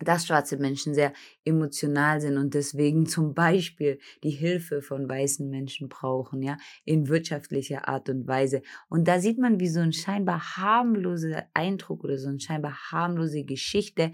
dass 0.00 0.26
schwarze 0.26 0.56
Menschen 0.56 0.94
sehr 0.94 1.12
emotional 1.44 2.20
sind 2.20 2.38
und 2.38 2.54
deswegen 2.54 3.06
zum 3.06 3.34
Beispiel 3.34 3.98
die 4.24 4.30
Hilfe 4.30 4.82
von 4.82 5.08
weißen 5.08 5.48
Menschen 5.48 5.88
brauchen, 5.88 6.42
ja, 6.42 6.56
in 6.84 7.08
wirtschaftlicher 7.08 7.86
Art 7.88 8.08
und 8.08 8.26
Weise. 8.26 8.62
Und 8.88 9.08
da 9.08 9.20
sieht 9.20 9.38
man, 9.38 9.60
wie 9.60 9.68
so 9.68 9.80
ein 9.80 9.92
scheinbar 9.92 10.56
harmloser 10.56 11.44
Eindruck 11.54 12.04
oder 12.04 12.18
so 12.18 12.28
eine 12.28 12.40
scheinbar 12.40 12.76
harmlose 12.90 13.44
Geschichte 13.44 14.10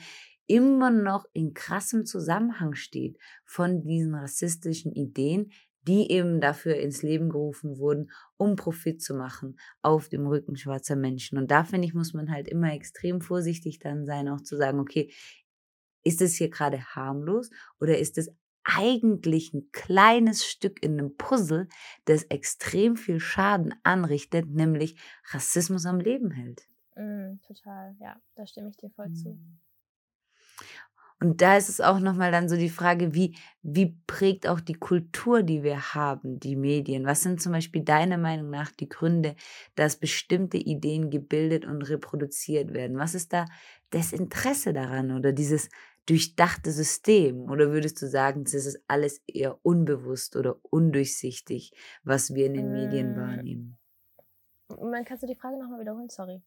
immer 0.48 0.90
noch 0.90 1.24
in 1.32 1.54
krassem 1.54 2.04
Zusammenhang 2.04 2.74
steht 2.74 3.18
von 3.44 3.82
diesen 3.82 4.14
rassistischen 4.14 4.92
Ideen, 4.92 5.50
die 5.86 6.10
eben 6.10 6.40
dafür 6.40 6.76
ins 6.76 7.02
Leben 7.02 7.28
gerufen 7.28 7.78
wurden, 7.78 8.10
um 8.36 8.56
Profit 8.56 9.00
zu 9.00 9.14
machen 9.14 9.58
auf 9.82 10.08
dem 10.08 10.26
Rücken 10.26 10.56
schwarzer 10.56 10.96
Menschen. 10.96 11.38
Und 11.38 11.50
da 11.50 11.64
finde 11.64 11.86
ich, 11.86 11.94
muss 11.94 12.12
man 12.12 12.30
halt 12.30 12.48
immer 12.48 12.72
extrem 12.72 13.20
vorsichtig 13.20 13.78
dann 13.78 14.04
sein, 14.04 14.28
auch 14.28 14.40
zu 14.40 14.56
sagen, 14.56 14.80
okay, 14.80 15.12
ist 16.04 16.22
es 16.22 16.36
hier 16.36 16.50
gerade 16.50 16.80
harmlos 16.94 17.50
oder 17.80 17.98
ist 17.98 18.18
es 18.18 18.30
eigentlich 18.64 19.54
ein 19.54 19.70
kleines 19.72 20.44
Stück 20.44 20.82
in 20.82 20.98
einem 20.98 21.16
Puzzle, 21.16 21.68
das 22.04 22.24
extrem 22.24 22.96
viel 22.96 23.20
Schaden 23.20 23.74
anrichtet, 23.84 24.48
nämlich 24.50 25.00
Rassismus 25.30 25.86
am 25.86 26.00
Leben 26.00 26.32
hält. 26.32 26.68
Mm, 26.96 27.38
total, 27.46 27.94
ja, 28.00 28.20
da 28.34 28.46
stimme 28.46 28.70
ich 28.70 28.76
dir 28.76 28.90
voll 28.90 29.08
mm. 29.08 29.14
zu. 29.14 29.38
Und 31.18 31.40
da 31.40 31.56
ist 31.56 31.70
es 31.70 31.80
auch 31.80 31.98
nochmal 31.98 32.30
dann 32.30 32.48
so 32.48 32.56
die 32.56 32.68
Frage, 32.68 33.14
wie, 33.14 33.36
wie 33.62 33.98
prägt 34.06 34.46
auch 34.46 34.60
die 34.60 34.74
Kultur, 34.74 35.42
die 35.42 35.62
wir 35.62 35.94
haben, 35.94 36.38
die 36.38 36.56
Medien? 36.56 37.06
Was 37.06 37.22
sind 37.22 37.40
zum 37.40 37.52
Beispiel 37.52 37.82
deiner 37.82 38.18
Meinung 38.18 38.50
nach 38.50 38.70
die 38.70 38.88
Gründe, 38.88 39.34
dass 39.76 39.96
bestimmte 39.96 40.58
Ideen 40.58 41.10
gebildet 41.10 41.64
und 41.64 41.82
reproduziert 41.88 42.74
werden? 42.74 42.98
Was 42.98 43.14
ist 43.14 43.32
da 43.32 43.46
das 43.90 44.12
Interesse 44.12 44.74
daran 44.74 45.10
oder 45.10 45.32
dieses 45.32 45.70
durchdachte 46.04 46.70
System? 46.70 47.50
Oder 47.50 47.72
würdest 47.72 48.00
du 48.02 48.08
sagen, 48.08 48.44
das 48.44 48.54
ist 48.54 48.78
alles 48.86 49.22
eher 49.26 49.58
unbewusst 49.64 50.36
oder 50.36 50.58
undurchsichtig, 50.62 51.72
was 52.04 52.34
wir 52.34 52.46
in 52.46 52.54
den 52.54 52.72
Medien 52.72 53.14
mm. 53.14 53.16
wahrnehmen? 53.16 53.78
Man 54.68 55.04
kannst 55.04 55.22
du 55.22 55.26
die 55.26 55.34
Frage 55.34 55.58
nochmal 55.58 55.80
wiederholen? 55.80 56.10
Sorry. 56.10 56.42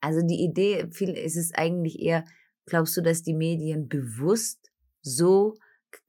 Also 0.00 0.26
die 0.26 0.42
Idee, 0.42 0.88
viel 0.90 1.10
ist 1.10 1.36
es 1.36 1.54
eigentlich 1.54 2.00
eher, 2.00 2.24
Glaubst 2.66 2.96
du, 2.96 3.00
dass 3.00 3.22
die 3.22 3.34
Medien 3.34 3.88
bewusst 3.88 4.70
so 5.00 5.56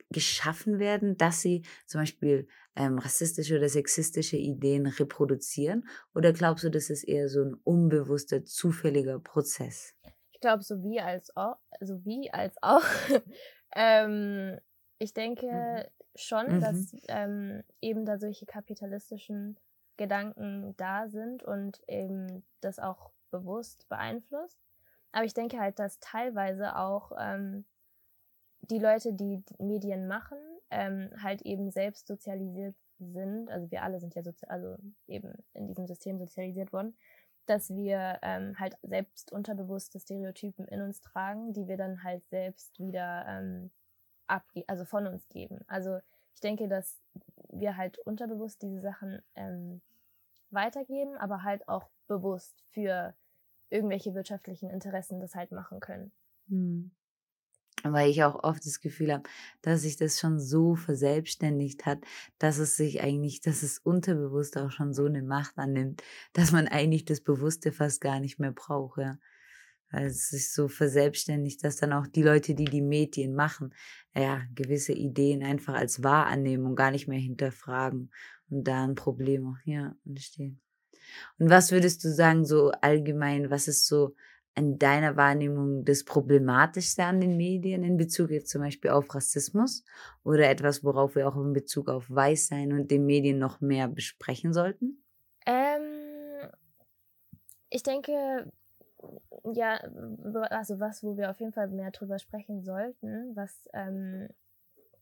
geschaffen 0.09 0.79
werden, 0.79 1.17
dass 1.17 1.41
sie 1.41 1.63
zum 1.85 2.01
Beispiel 2.01 2.47
ähm, 2.75 2.97
rassistische 2.97 3.57
oder 3.57 3.69
sexistische 3.69 4.37
Ideen 4.37 4.87
reproduzieren? 4.87 5.87
Oder 6.13 6.33
glaubst 6.33 6.63
du, 6.63 6.69
das 6.69 6.89
ist 6.89 7.03
eher 7.03 7.29
so 7.29 7.43
ein 7.43 7.55
unbewusster, 7.63 8.45
zufälliger 8.45 9.19
Prozess? 9.19 9.95
Ich 10.31 10.39
glaube, 10.39 10.63
sowie 10.63 10.99
als 10.99 11.35
auch. 11.35 11.57
Sowie 11.81 12.29
als 12.31 12.55
auch. 12.61 12.83
ähm, 13.75 14.59
ich 14.99 15.13
denke 15.13 15.47
mhm. 15.47 15.83
schon, 16.15 16.55
mhm. 16.55 16.61
dass 16.61 16.95
ähm, 17.07 17.63
eben 17.81 18.05
da 18.05 18.17
solche 18.17 18.45
kapitalistischen 18.45 19.59
Gedanken 19.97 20.75
da 20.77 21.07
sind 21.09 21.43
und 21.43 21.81
eben 21.87 22.45
das 22.61 22.79
auch 22.79 23.11
bewusst 23.31 23.89
beeinflusst. 23.89 24.59
Aber 25.17 25.25
ich 25.25 25.33
denke 25.33 25.59
halt, 25.59 25.79
dass 25.79 25.99
teilweise 25.99 26.75
auch 26.75 27.11
ähm, 27.17 27.65
die 28.61 28.77
Leute, 28.77 29.13
die 29.13 29.43
Medien 29.57 30.07
machen, 30.07 30.37
ähm, 30.69 31.09
halt 31.23 31.41
eben 31.41 31.71
selbst 31.71 32.05
sozialisiert 32.05 32.75
sind. 32.99 33.49
Also 33.49 33.71
wir 33.71 33.81
alle 33.81 33.99
sind 33.99 34.13
ja 34.13 34.21
also 34.47 34.77
eben 35.07 35.33
in 35.55 35.65
diesem 35.65 35.87
System 35.87 36.19
sozialisiert 36.19 36.71
worden, 36.71 36.95
dass 37.47 37.71
wir 37.71 38.19
ähm, 38.21 38.59
halt 38.59 38.77
selbst 38.83 39.31
unterbewusste 39.31 39.99
Stereotypen 39.99 40.67
in 40.67 40.83
uns 40.83 41.01
tragen, 41.01 41.51
die 41.51 41.67
wir 41.67 41.77
dann 41.77 42.03
halt 42.03 42.23
selbst 42.25 42.77
wieder 42.77 43.25
ähm, 43.27 43.71
ab, 44.27 44.43
also 44.67 44.85
von 44.85 45.07
uns 45.07 45.27
geben. 45.29 45.61
Also 45.65 45.97
ich 46.35 46.41
denke, 46.41 46.67
dass 46.67 47.01
wir 47.49 47.75
halt 47.75 47.97
unterbewusst 47.97 48.61
diese 48.61 48.81
Sachen 48.81 49.23
ähm, 49.33 49.81
weitergeben, 50.51 51.17
aber 51.17 51.41
halt 51.41 51.67
auch 51.67 51.89
bewusst 52.05 52.63
für 52.69 53.15
irgendwelche 53.69 54.13
wirtschaftlichen 54.13 54.69
Interessen 54.69 55.19
das 55.19 55.35
halt 55.35 55.51
machen 55.51 55.79
können. 55.79 56.11
Hm. 56.49 56.91
Weil 57.83 58.09
ich 58.09 58.23
auch 58.23 58.43
oft 58.43 58.65
das 58.65 58.81
Gefühl 58.81 59.13
habe, 59.13 59.23
dass 59.61 59.83
sich 59.83 59.97
das 59.97 60.19
schon 60.19 60.39
so 60.39 60.75
verselbstständigt 60.75 61.85
hat, 61.85 61.99
dass 62.39 62.57
es 62.57 62.75
sich 62.75 63.01
eigentlich, 63.01 63.41
dass 63.41 63.61
es 63.61 63.77
unterbewusst 63.77 64.57
auch 64.57 64.71
schon 64.71 64.93
so 64.93 65.05
eine 65.05 65.21
Macht 65.21 65.57
annimmt, 65.57 66.01
dass 66.33 66.51
man 66.51 66.67
eigentlich 66.67 67.05
das 67.05 67.21
Bewusste 67.21 67.71
fast 67.71 68.01
gar 68.01 68.19
nicht 68.19 68.39
mehr 68.39 68.51
braucht. 68.51 68.99
Ja. 68.99 69.19
Weil 69.91 70.07
es 70.07 70.29
sich 70.29 70.51
so 70.51 70.67
verselbstständigt, 70.67 71.63
dass 71.63 71.77
dann 71.77 71.93
auch 71.93 72.07
die 72.07 72.23
Leute, 72.23 72.55
die 72.55 72.65
die 72.65 72.81
Medien 72.81 73.35
machen, 73.35 73.73
ja, 74.13 74.41
gewisse 74.53 74.93
Ideen 74.93 75.43
einfach 75.43 75.75
als 75.75 76.03
wahr 76.03 76.25
annehmen 76.25 76.65
und 76.65 76.75
gar 76.75 76.91
nicht 76.91 77.07
mehr 77.07 77.19
hinterfragen 77.19 78.11
und 78.49 78.67
da 78.67 78.83
ein 78.83 78.95
Problem 78.95 79.47
auch, 79.47 79.65
ja, 79.65 79.95
entstehen. 80.03 80.59
Und 81.39 81.49
was 81.49 81.71
würdest 81.71 82.03
du 82.03 82.09
sagen, 82.09 82.45
so 82.45 82.71
allgemein, 82.81 83.49
was 83.49 83.67
ist 83.67 83.87
so 83.87 84.15
in 84.57 84.79
deiner 84.79 85.15
Wahrnehmung 85.15 85.85
das 85.85 86.03
Problematischste 86.03 87.03
an 87.03 87.21
den 87.21 87.37
Medien 87.37 87.83
in 87.83 87.95
Bezug 87.95 88.31
jetzt 88.31 88.49
zum 88.49 88.61
Beispiel 88.61 88.89
auf 88.89 89.13
Rassismus 89.13 89.85
oder 90.23 90.49
etwas, 90.49 90.83
worauf 90.83 91.15
wir 91.15 91.27
auch 91.27 91.35
in 91.35 91.53
Bezug 91.53 91.89
auf 91.89 92.09
Weißsein 92.09 92.73
und 92.73 92.89
den 92.89 93.05
Medien 93.05 93.37
noch 93.37 93.61
mehr 93.61 93.87
besprechen 93.87 94.53
sollten? 94.53 95.03
Ähm, 95.45 96.49
ich 97.69 97.83
denke, 97.83 98.51
ja, 99.53 99.75
also 100.49 100.79
was, 100.79 101.03
wo 101.03 101.17
wir 101.17 101.29
auf 101.29 101.39
jeden 101.39 101.53
Fall 101.53 101.67
mehr 101.67 101.91
drüber 101.91 102.17
sprechen 102.17 102.63
sollten, 102.63 103.35
was, 103.35 103.69
ähm, 103.73 104.27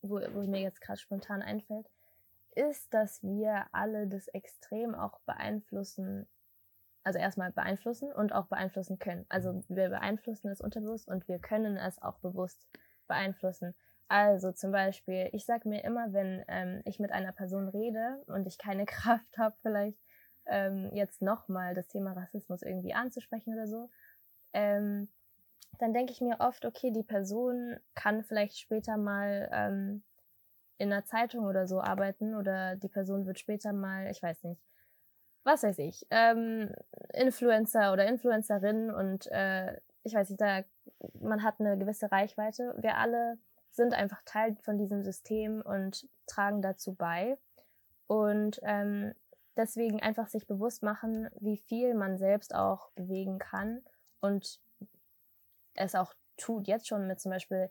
wo, 0.01 0.19
wo 0.33 0.41
mir 0.47 0.61
jetzt 0.61 0.81
gerade 0.81 0.99
spontan 0.99 1.41
einfällt, 1.41 1.87
ist, 2.55 2.93
dass 2.93 3.21
wir 3.23 3.65
alle 3.71 4.07
das 4.07 4.27
extrem 4.29 4.95
auch 4.95 5.19
beeinflussen, 5.21 6.27
also 7.03 7.19
erstmal 7.19 7.51
beeinflussen 7.51 8.11
und 8.11 8.33
auch 8.33 8.47
beeinflussen 8.47 8.99
können. 8.99 9.25
Also 9.29 9.63
wir 9.67 9.89
beeinflussen 9.89 10.49
es 10.49 10.61
unterbewusst 10.61 11.07
und 11.07 11.27
wir 11.27 11.39
können 11.39 11.77
es 11.77 12.01
auch 12.01 12.19
bewusst 12.19 12.67
beeinflussen. 13.07 13.75
Also 14.07 14.51
zum 14.51 14.71
Beispiel, 14.71 15.29
ich 15.33 15.45
sage 15.45 15.67
mir 15.67 15.83
immer, 15.83 16.13
wenn 16.13 16.43
ähm, 16.47 16.81
ich 16.85 16.99
mit 16.99 17.11
einer 17.11 17.31
Person 17.31 17.67
rede 17.67 18.23
und 18.27 18.45
ich 18.47 18.57
keine 18.57 18.85
Kraft 18.85 19.37
habe, 19.37 19.55
vielleicht 19.61 19.99
ähm, 20.45 20.91
jetzt 20.93 21.21
nochmal 21.21 21.73
das 21.73 21.87
Thema 21.87 22.13
Rassismus 22.13 22.61
irgendwie 22.61 22.93
anzusprechen 22.93 23.53
oder 23.53 23.67
so, 23.67 23.89
ähm, 24.53 25.09
dann 25.79 25.93
denke 25.93 26.13
ich 26.13 26.21
mir 26.21 26.39
oft, 26.39 26.65
okay, 26.65 26.91
die 26.91 27.03
Person 27.03 27.77
kann 27.95 28.23
vielleicht 28.23 28.57
später 28.57 28.97
mal 28.97 29.49
ähm, 29.51 30.03
in 30.77 30.91
einer 30.91 31.05
Zeitung 31.05 31.45
oder 31.45 31.67
so 31.67 31.81
arbeiten 31.81 32.35
oder 32.35 32.75
die 32.75 32.89
Person 32.89 33.25
wird 33.25 33.39
später 33.39 33.73
mal, 33.73 34.09
ich 34.11 34.21
weiß 34.21 34.43
nicht, 34.43 34.61
was 35.43 35.63
weiß 35.63 35.79
ich, 35.79 36.05
ähm, 36.09 36.71
Influencer 37.13 37.93
oder 37.93 38.07
Influencerin 38.07 38.89
und 38.89 39.27
äh, 39.31 39.79
ich 40.03 40.13
weiß 40.13 40.29
nicht, 40.29 40.41
da 40.41 40.63
man 41.19 41.43
hat 41.43 41.59
eine 41.59 41.77
gewisse 41.77 42.11
Reichweite. 42.11 42.75
Wir 42.77 42.97
alle 42.97 43.37
sind 43.71 43.93
einfach 43.93 44.21
Teil 44.25 44.55
von 44.61 44.77
diesem 44.77 45.03
System 45.03 45.61
und 45.61 46.07
tragen 46.27 46.61
dazu 46.61 46.93
bei. 46.93 47.37
Und 48.07 48.59
ähm, 48.63 49.13
deswegen 49.57 50.01
einfach 50.01 50.27
sich 50.27 50.47
bewusst 50.47 50.83
machen, 50.83 51.29
wie 51.39 51.57
viel 51.57 51.93
man 51.93 52.17
selbst 52.17 52.53
auch 52.53 52.89
bewegen 52.91 53.39
kann 53.39 53.81
und 54.21 54.59
es 55.73 55.95
auch 55.95 56.13
tut, 56.37 56.67
jetzt 56.67 56.87
schon 56.87 57.07
mit 57.07 57.19
zum 57.19 57.31
Beispiel 57.31 57.69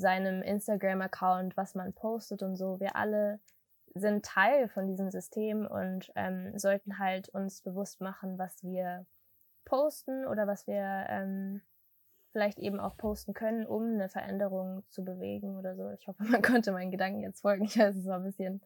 seinem 0.00 0.42
Instagram-Account, 0.42 1.56
was 1.56 1.74
man 1.74 1.92
postet 1.92 2.42
und 2.42 2.56
so. 2.56 2.80
Wir 2.80 2.96
alle 2.96 3.40
sind 3.94 4.24
Teil 4.24 4.68
von 4.68 4.86
diesem 4.86 5.10
System 5.10 5.66
und 5.66 6.10
ähm, 6.14 6.56
sollten 6.58 6.98
halt 6.98 7.28
uns 7.30 7.62
bewusst 7.62 8.00
machen, 8.00 8.38
was 8.38 8.62
wir 8.62 9.06
posten 9.64 10.26
oder 10.26 10.46
was 10.46 10.66
wir 10.66 11.06
ähm, 11.08 11.60
vielleicht 12.32 12.58
eben 12.58 12.78
auch 12.78 12.96
posten 12.96 13.34
können, 13.34 13.66
um 13.66 13.94
eine 13.94 14.08
Veränderung 14.08 14.84
zu 14.90 15.04
bewegen 15.04 15.56
oder 15.56 15.74
so. 15.76 15.90
Ich 15.90 16.06
hoffe, 16.06 16.22
man 16.24 16.42
konnte 16.42 16.72
meinen 16.72 16.90
Gedanken 16.90 17.22
jetzt 17.22 17.40
folgen. 17.40 17.64
Ich 17.64 17.76
weiß, 17.78 17.96
es 17.96 18.06
war 18.06 18.18
ein 18.18 18.24
bisschen. 18.24 18.60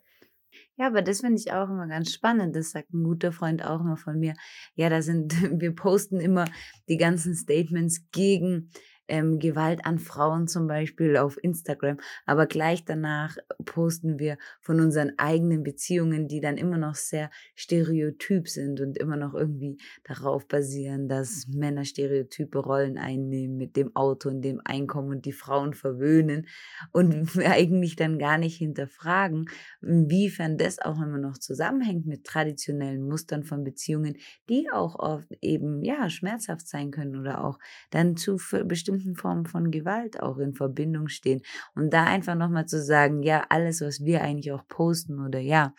Ja, 0.77 0.87
aber 0.87 1.03
das 1.03 1.21
finde 1.21 1.41
ich 1.41 1.53
auch 1.53 1.69
immer 1.69 1.89
ganz 1.89 2.13
spannend. 2.13 2.55
Das 2.55 2.71
sagt 2.71 2.93
ein 2.93 3.03
guter 3.03 3.33
Freund 3.33 3.65
auch 3.65 3.81
immer 3.81 3.97
von 3.97 4.19
mir. 4.19 4.35
Ja, 4.75 4.89
da 4.89 5.03
sind, 5.03 5.33
wir 5.61 5.75
posten 5.75 6.21
immer 6.21 6.45
die 6.89 6.97
ganzen 6.97 7.35
Statements 7.35 8.07
gegen 8.13 8.71
ähm, 9.09 9.39
Gewalt 9.39 9.85
an 9.85 9.99
Frauen 9.99 10.49
zum 10.49 10.67
Beispiel 10.67 11.17
auf 11.17 11.43
Instagram, 11.43 11.99
aber 12.27 12.47
gleich 12.47 12.85
danach 12.85 13.37
posten 13.65 14.19
wir 14.19 14.39
von 14.61 14.81
unseren 14.81 15.13
eigenen 15.19 15.63
Beziehungen, 15.63 16.29
die 16.29 16.41
dann 16.41 16.57
immer 16.57 16.79
noch 16.79 16.95
sehr 16.95 17.31
stereotyp 17.55 18.49
sind 18.49 18.81
und 18.81 18.97
immer 18.97 19.17
noch 19.17 19.35
irgendwie 19.35 19.79
darauf 20.05 20.49
basieren, 20.49 21.09
dass 21.09 21.47
Männer 21.49 21.85
stereotype 21.85 22.59
Rollen 22.59 22.97
einnehmen 22.99 23.57
mit 23.57 23.77
dem 23.77 23.95
Auto 23.95 24.29
und 24.31 24.43
dem 24.43 24.61
Einkommen 24.65 25.11
und 25.11 25.27
die 25.27 25.33
Frauen 25.33 25.75
verwöhnen 25.75 26.47
und 26.93 27.37
eigentlich 27.45 27.97
dann 27.97 28.19
gar 28.19 28.39
nicht 28.39 28.57
hinterfragen, 28.57 29.47
inwiefern 29.83 30.57
das 30.57 30.79
auch 30.79 30.97
immer 30.97 31.19
noch 31.19 31.39
zusammenhängt 31.39 32.07
mit 32.07 32.25
traditionellen 32.25 33.03
Mustern 33.03 33.45
von 33.45 33.65
Beziehungen, 33.65 34.17
die 34.49 34.71
auch 34.73 34.97
oft 34.99 35.29
eben 35.43 35.85
ja 35.85 36.09
schmerzhaft 36.09 36.67
sein 36.69 36.91
können 36.91 37.17
oder 37.17 37.45
auch 37.45 37.59
dann 37.91 38.17
zu 38.17 38.39
bestimmten 38.65 38.94
bestimmten 38.95 39.17
Formen 39.17 39.47
von 39.47 39.71
Gewalt 39.71 40.21
auch 40.23 40.39
in 40.39 40.55
Verbindung 40.55 41.09
stehen. 41.09 41.43
Und 41.75 41.93
da 41.93 42.05
einfach 42.05 42.35
nochmal 42.35 42.67
zu 42.67 42.83
sagen, 42.83 43.23
ja, 43.23 43.45
alles, 43.49 43.81
was 43.81 44.05
wir 44.05 44.23
eigentlich 44.23 44.53
auch 44.53 44.67
posten 44.69 45.21
oder 45.21 45.41
ja, 45.41 45.75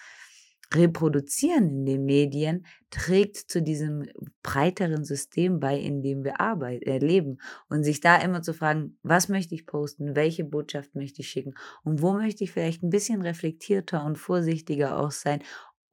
reproduzieren 0.73 1.69
in 1.69 1.85
den 1.85 2.05
Medien, 2.05 2.65
trägt 2.89 3.37
zu 3.37 3.61
diesem 3.61 4.07
breiteren 4.41 5.03
System 5.03 5.59
bei, 5.59 5.77
in 5.77 6.01
dem 6.01 6.23
wir 6.23 6.39
arbeiten, 6.39 6.87
äh, 6.87 6.97
leben. 6.97 7.37
Und 7.69 7.83
sich 7.83 7.99
da 8.01 8.17
immer 8.17 8.41
zu 8.41 8.53
fragen, 8.53 8.97
was 9.03 9.29
möchte 9.29 9.55
ich 9.55 9.65
posten, 9.65 10.15
welche 10.15 10.43
Botschaft 10.43 10.95
möchte 10.95 11.21
ich 11.21 11.29
schicken 11.29 11.53
und 11.83 12.01
wo 12.01 12.13
möchte 12.13 12.43
ich 12.43 12.51
vielleicht 12.51 12.83
ein 12.83 12.89
bisschen 12.89 13.21
reflektierter 13.21 14.03
und 14.03 14.17
vorsichtiger 14.17 14.97
auch 14.97 15.11
sein, 15.11 15.41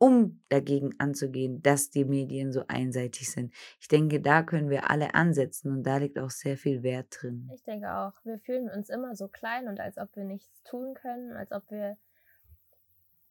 um 0.03 0.43
dagegen 0.49 0.99
anzugehen, 0.99 1.63
dass 1.63 1.91
die 1.91 2.05
Medien 2.05 2.51
so 2.51 2.65
einseitig 2.67 3.31
sind. 3.31 3.55
Ich 3.79 3.87
denke, 3.87 4.21
da 4.21 4.43
können 4.43 4.69
wir 4.69 4.91
alle 4.91 5.15
ansetzen 5.15 5.71
und 5.71 5.85
da 5.85 5.99
liegt 5.99 6.19
auch 6.19 6.31
sehr 6.31 6.57
viel 6.57 6.83
Wert 6.83 7.17
drin. 7.21 7.49
Ich 7.55 7.63
denke 7.63 7.95
auch, 7.95 8.13
wir 8.25 8.41
fühlen 8.41 8.69
uns 8.69 8.89
immer 8.89 9.15
so 9.15 9.29
klein 9.29 9.69
und 9.69 9.79
als 9.79 9.99
ob 9.99 10.17
wir 10.17 10.25
nichts 10.25 10.61
tun 10.65 10.95
können, 10.95 11.37
als 11.37 11.53
ob 11.53 11.71
wir 11.71 11.97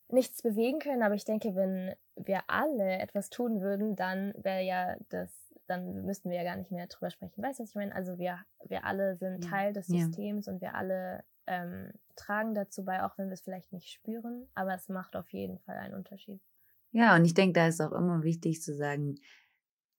nichts 0.08 0.42
bewegen 0.44 0.80
können. 0.80 1.04
Aber 1.04 1.14
ich 1.14 1.26
denke, 1.26 1.56
wenn 1.56 1.94
wir 2.16 2.40
alle 2.48 3.00
etwas 3.00 3.30
tun 3.30 3.60
würden, 3.60 3.98
dann 3.98 4.34
wäre 4.38 4.64
ja 4.64 4.96
das, 5.10 5.54
dann 5.68 6.06
müssten 6.06 6.30
wir 6.30 6.38
ja 6.38 6.46
gar 6.46 6.56
nicht 6.56 6.72
mehr 6.72 6.88
drüber 6.88 7.10
sprechen. 7.10 7.44
Weißt 7.44 7.60
du, 7.60 7.64
was 7.64 7.72
ich 7.72 7.76
meine? 7.76 7.94
Also 7.94 8.18
wir, 8.18 8.40
wir 8.64 8.86
alle 8.86 9.18
sind 9.18 9.44
ja. 9.44 9.50
Teil 9.50 9.74
des 9.74 9.88
Systems 9.88 10.46
ja. 10.46 10.54
und 10.54 10.62
wir 10.62 10.74
alle 10.76 11.26
ähm, 11.48 11.92
tragen 12.16 12.54
dazu 12.54 12.86
bei, 12.86 13.04
auch 13.04 13.18
wenn 13.18 13.28
wir 13.28 13.34
es 13.34 13.42
vielleicht 13.42 13.74
nicht 13.74 13.90
spüren. 13.90 14.48
Aber 14.56 14.74
es 14.74 14.88
macht 14.88 15.18
auf 15.18 15.28
jeden 15.34 15.60
Fall 15.60 15.76
einen 15.76 15.96
Unterschied. 15.96 16.40
Ja, 16.92 17.16
und 17.16 17.26
ich 17.26 17.34
denke, 17.34 17.54
da 17.54 17.68
ist 17.68 17.82
auch 17.82 17.94
immer 17.94 18.24
wichtig 18.24 18.62
zu 18.62 18.76
sagen, 18.76 19.16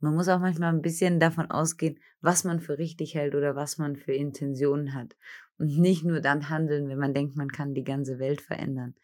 man 0.01 0.15
muss 0.15 0.29
auch 0.29 0.41
manchmal 0.41 0.75
ein 0.75 0.83
bisschen 0.83 1.21
davon 1.21 1.51
ausgehen, 1.51 1.99
was 2.21 2.45
man 2.45 2.61
für 2.61 2.79
richtig 2.79 3.15
hält 3.15 3.35
oder 3.35 3.55
was 3.55 3.79
man 3.79 3.97
für 3.97 4.13
Intentionen 4.13 4.95
hat. 4.95 5.17
Und 5.59 5.79
nicht 5.79 6.05
nur 6.05 6.21
dann 6.21 6.49
handeln, 6.49 6.89
wenn 6.89 6.99
man 6.99 7.15
denkt, 7.15 7.37
man 7.37 7.51
kann 7.51 7.73
die 7.73 7.85
ganze 7.85 8.19
Welt 8.19 8.41
verändern. 8.41 8.95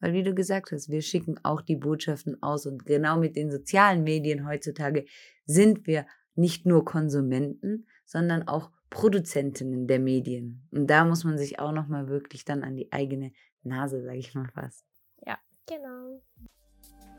Weil, 0.00 0.12
wie 0.12 0.22
du 0.22 0.34
gesagt 0.34 0.72
hast, 0.72 0.88
wir 0.88 1.00
schicken 1.00 1.38
auch 1.42 1.62
die 1.62 1.76
Botschaften 1.76 2.42
aus 2.42 2.66
und 2.66 2.84
genau 2.86 3.18
mit 3.18 3.36
den 3.36 3.50
sozialen 3.50 4.04
Medien 4.04 4.46
heutzutage 4.46 5.06
sind 5.44 5.86
wir 5.86 6.06
nicht 6.34 6.66
nur 6.66 6.84
Konsumenten, 6.84 7.86
sondern 8.04 8.46
auch 8.46 8.70
Produzentinnen 8.90 9.86
der 9.86 9.98
Medien. 9.98 10.66
Und 10.70 10.88
da 10.88 11.04
muss 11.04 11.24
man 11.24 11.38
sich 11.38 11.58
auch 11.58 11.72
nochmal 11.72 12.08
wirklich 12.08 12.44
dann 12.44 12.62
an 12.62 12.76
die 12.76 12.92
eigene 12.92 13.32
Nase, 13.62 14.02
sage 14.02 14.18
ich 14.18 14.34
mal 14.34 14.48
fast. 14.48 14.87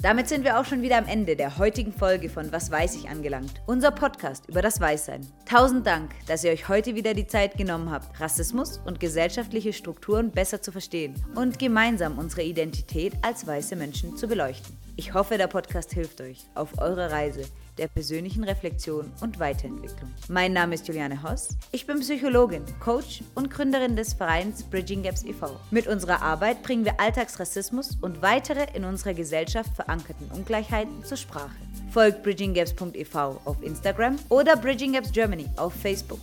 Damit 0.02 0.30
sind 0.30 0.46
wir 0.46 0.58
auch 0.58 0.64
schon 0.64 0.82
wieder 0.82 0.98
am 0.98 1.08
Ende 1.08 1.36
der 1.36 1.58
heutigen 1.58 1.92
Folge 1.92 2.30
von 2.30 2.54
Was 2.54 2.72
weiß 2.72 2.96
ich 2.96 3.10
angelangt. 3.10 3.62
Unser 3.66 3.92
Podcast 3.92 4.48
über 4.48 4.62
das 4.62 4.80
Weißsein. 4.80 5.28
Tausend 5.46 5.86
Dank, 5.86 6.12
dass 6.26 6.42
ihr 6.46 6.52
euch 6.52 6.70
heute 6.70 6.96
wieder 6.96 7.14
die 7.14 7.28
Zeit 7.28 7.58
genommen 7.58 7.92
habt, 7.92 8.18
Rassismus 8.18 8.78
und 8.78 9.02
gesellschaftliche 9.02 9.74
Strukturen 9.74 10.32
besser 10.32 10.62
zu 10.62 10.72
verstehen 10.72 11.16
und 11.36 11.60
gemeinsam 11.60 12.18
unsere 12.18 12.44
Identität 12.44 13.12
als 13.24 13.46
weiße 13.46 13.76
Menschen 13.76 14.16
zu 14.16 14.30
beleuchten. 14.30 14.78
Ich 14.96 15.14
hoffe, 15.14 15.38
der 15.38 15.48
Podcast 15.48 15.92
hilft 15.92 16.22
euch 16.22 16.46
auf 16.56 16.78
eurer 16.78 17.12
Reise 17.12 17.42
der 17.78 17.88
persönlichen 17.88 18.44
Reflexion 18.44 19.12
und 19.22 19.40
Weiterentwicklung. 19.40 20.12
Mein 20.28 20.54
Name 20.54 20.76
ist 20.76 20.88
Juliane 20.88 21.24
Hoss. 21.24 21.50
Ich 21.72 21.86
bin 21.86 22.00
Psychologin, 22.00 22.64
Coach 22.80 23.24
und 23.36 23.50
Gründerin 23.50 23.96
des 23.96 24.14
Vereins 24.14 24.64
Bridging 24.64 25.04
Gaps 25.04 25.24
e.V. 25.24 25.60
Mit 25.72 25.88
unserer 25.88 26.22
Arbeit 26.22 26.64
bringen 26.64 26.86
wir 26.86 27.00
Alltagsrassismus 27.00 27.98
und 28.02 28.22
weitere 28.22 28.66
in 28.74 28.84
unserer 28.84 29.14
Gesellschaft 29.14 29.76
verankerten 29.76 30.30
Ungleichheiten 30.32 31.04
zur 31.04 31.18
Sprache. 31.18 31.56
Folgt 31.92 32.24
bridginggaps.ev 32.24 33.16
auf 33.16 33.62
Instagram 33.62 34.18
oder 34.30 34.56
Bridging 34.56 34.94
Gaps 34.94 35.12
Germany 35.12 35.46
auf 35.56 35.74
Facebook, 35.74 36.22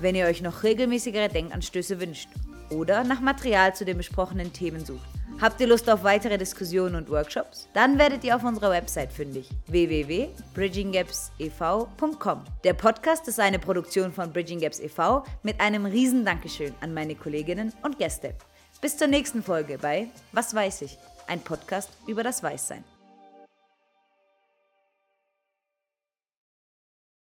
wenn 0.00 0.14
ihr 0.14 0.26
euch 0.26 0.42
noch 0.42 0.62
regelmäßigere 0.62 1.28
Denkanstöße 1.28 2.00
wünscht 2.00 2.28
oder 2.70 3.04
nach 3.04 3.20
Material 3.20 3.74
zu 3.74 3.84
den 3.84 3.96
besprochenen 3.96 4.52
Themen 4.52 4.84
sucht. 4.84 5.17
Habt 5.40 5.60
ihr 5.60 5.68
Lust 5.68 5.88
auf 5.88 6.02
weitere 6.02 6.36
Diskussionen 6.36 6.96
und 6.96 7.08
Workshops? 7.10 7.68
Dann 7.72 7.96
werdet 7.98 8.24
ihr 8.24 8.34
auf 8.34 8.42
unserer 8.44 8.70
Website 8.70 9.12
fündig 9.12 9.48
www.bridginggapsev.com. 9.66 12.44
Der 12.64 12.74
Podcast 12.74 13.28
ist 13.28 13.38
eine 13.38 13.60
Produktion 13.60 14.12
von 14.12 14.32
Bridging 14.32 14.58
Gaps 14.60 14.80
e.V. 14.80 15.24
mit 15.42 15.60
einem 15.60 15.86
riesen 15.86 16.24
Dankeschön 16.24 16.74
an 16.80 16.92
meine 16.92 17.14
Kolleginnen 17.14 17.72
und 17.82 17.98
Gäste. 17.98 18.34
Bis 18.80 18.96
zur 18.96 19.08
nächsten 19.08 19.42
Folge 19.42 19.76
bei 19.78 20.08
Was 20.32 20.54
weiß 20.54 20.82
ich? 20.82 20.98
Ein 21.26 21.40
Podcast 21.40 21.90
über 22.06 22.22
das 22.22 22.42
Weißsein. 22.42 22.84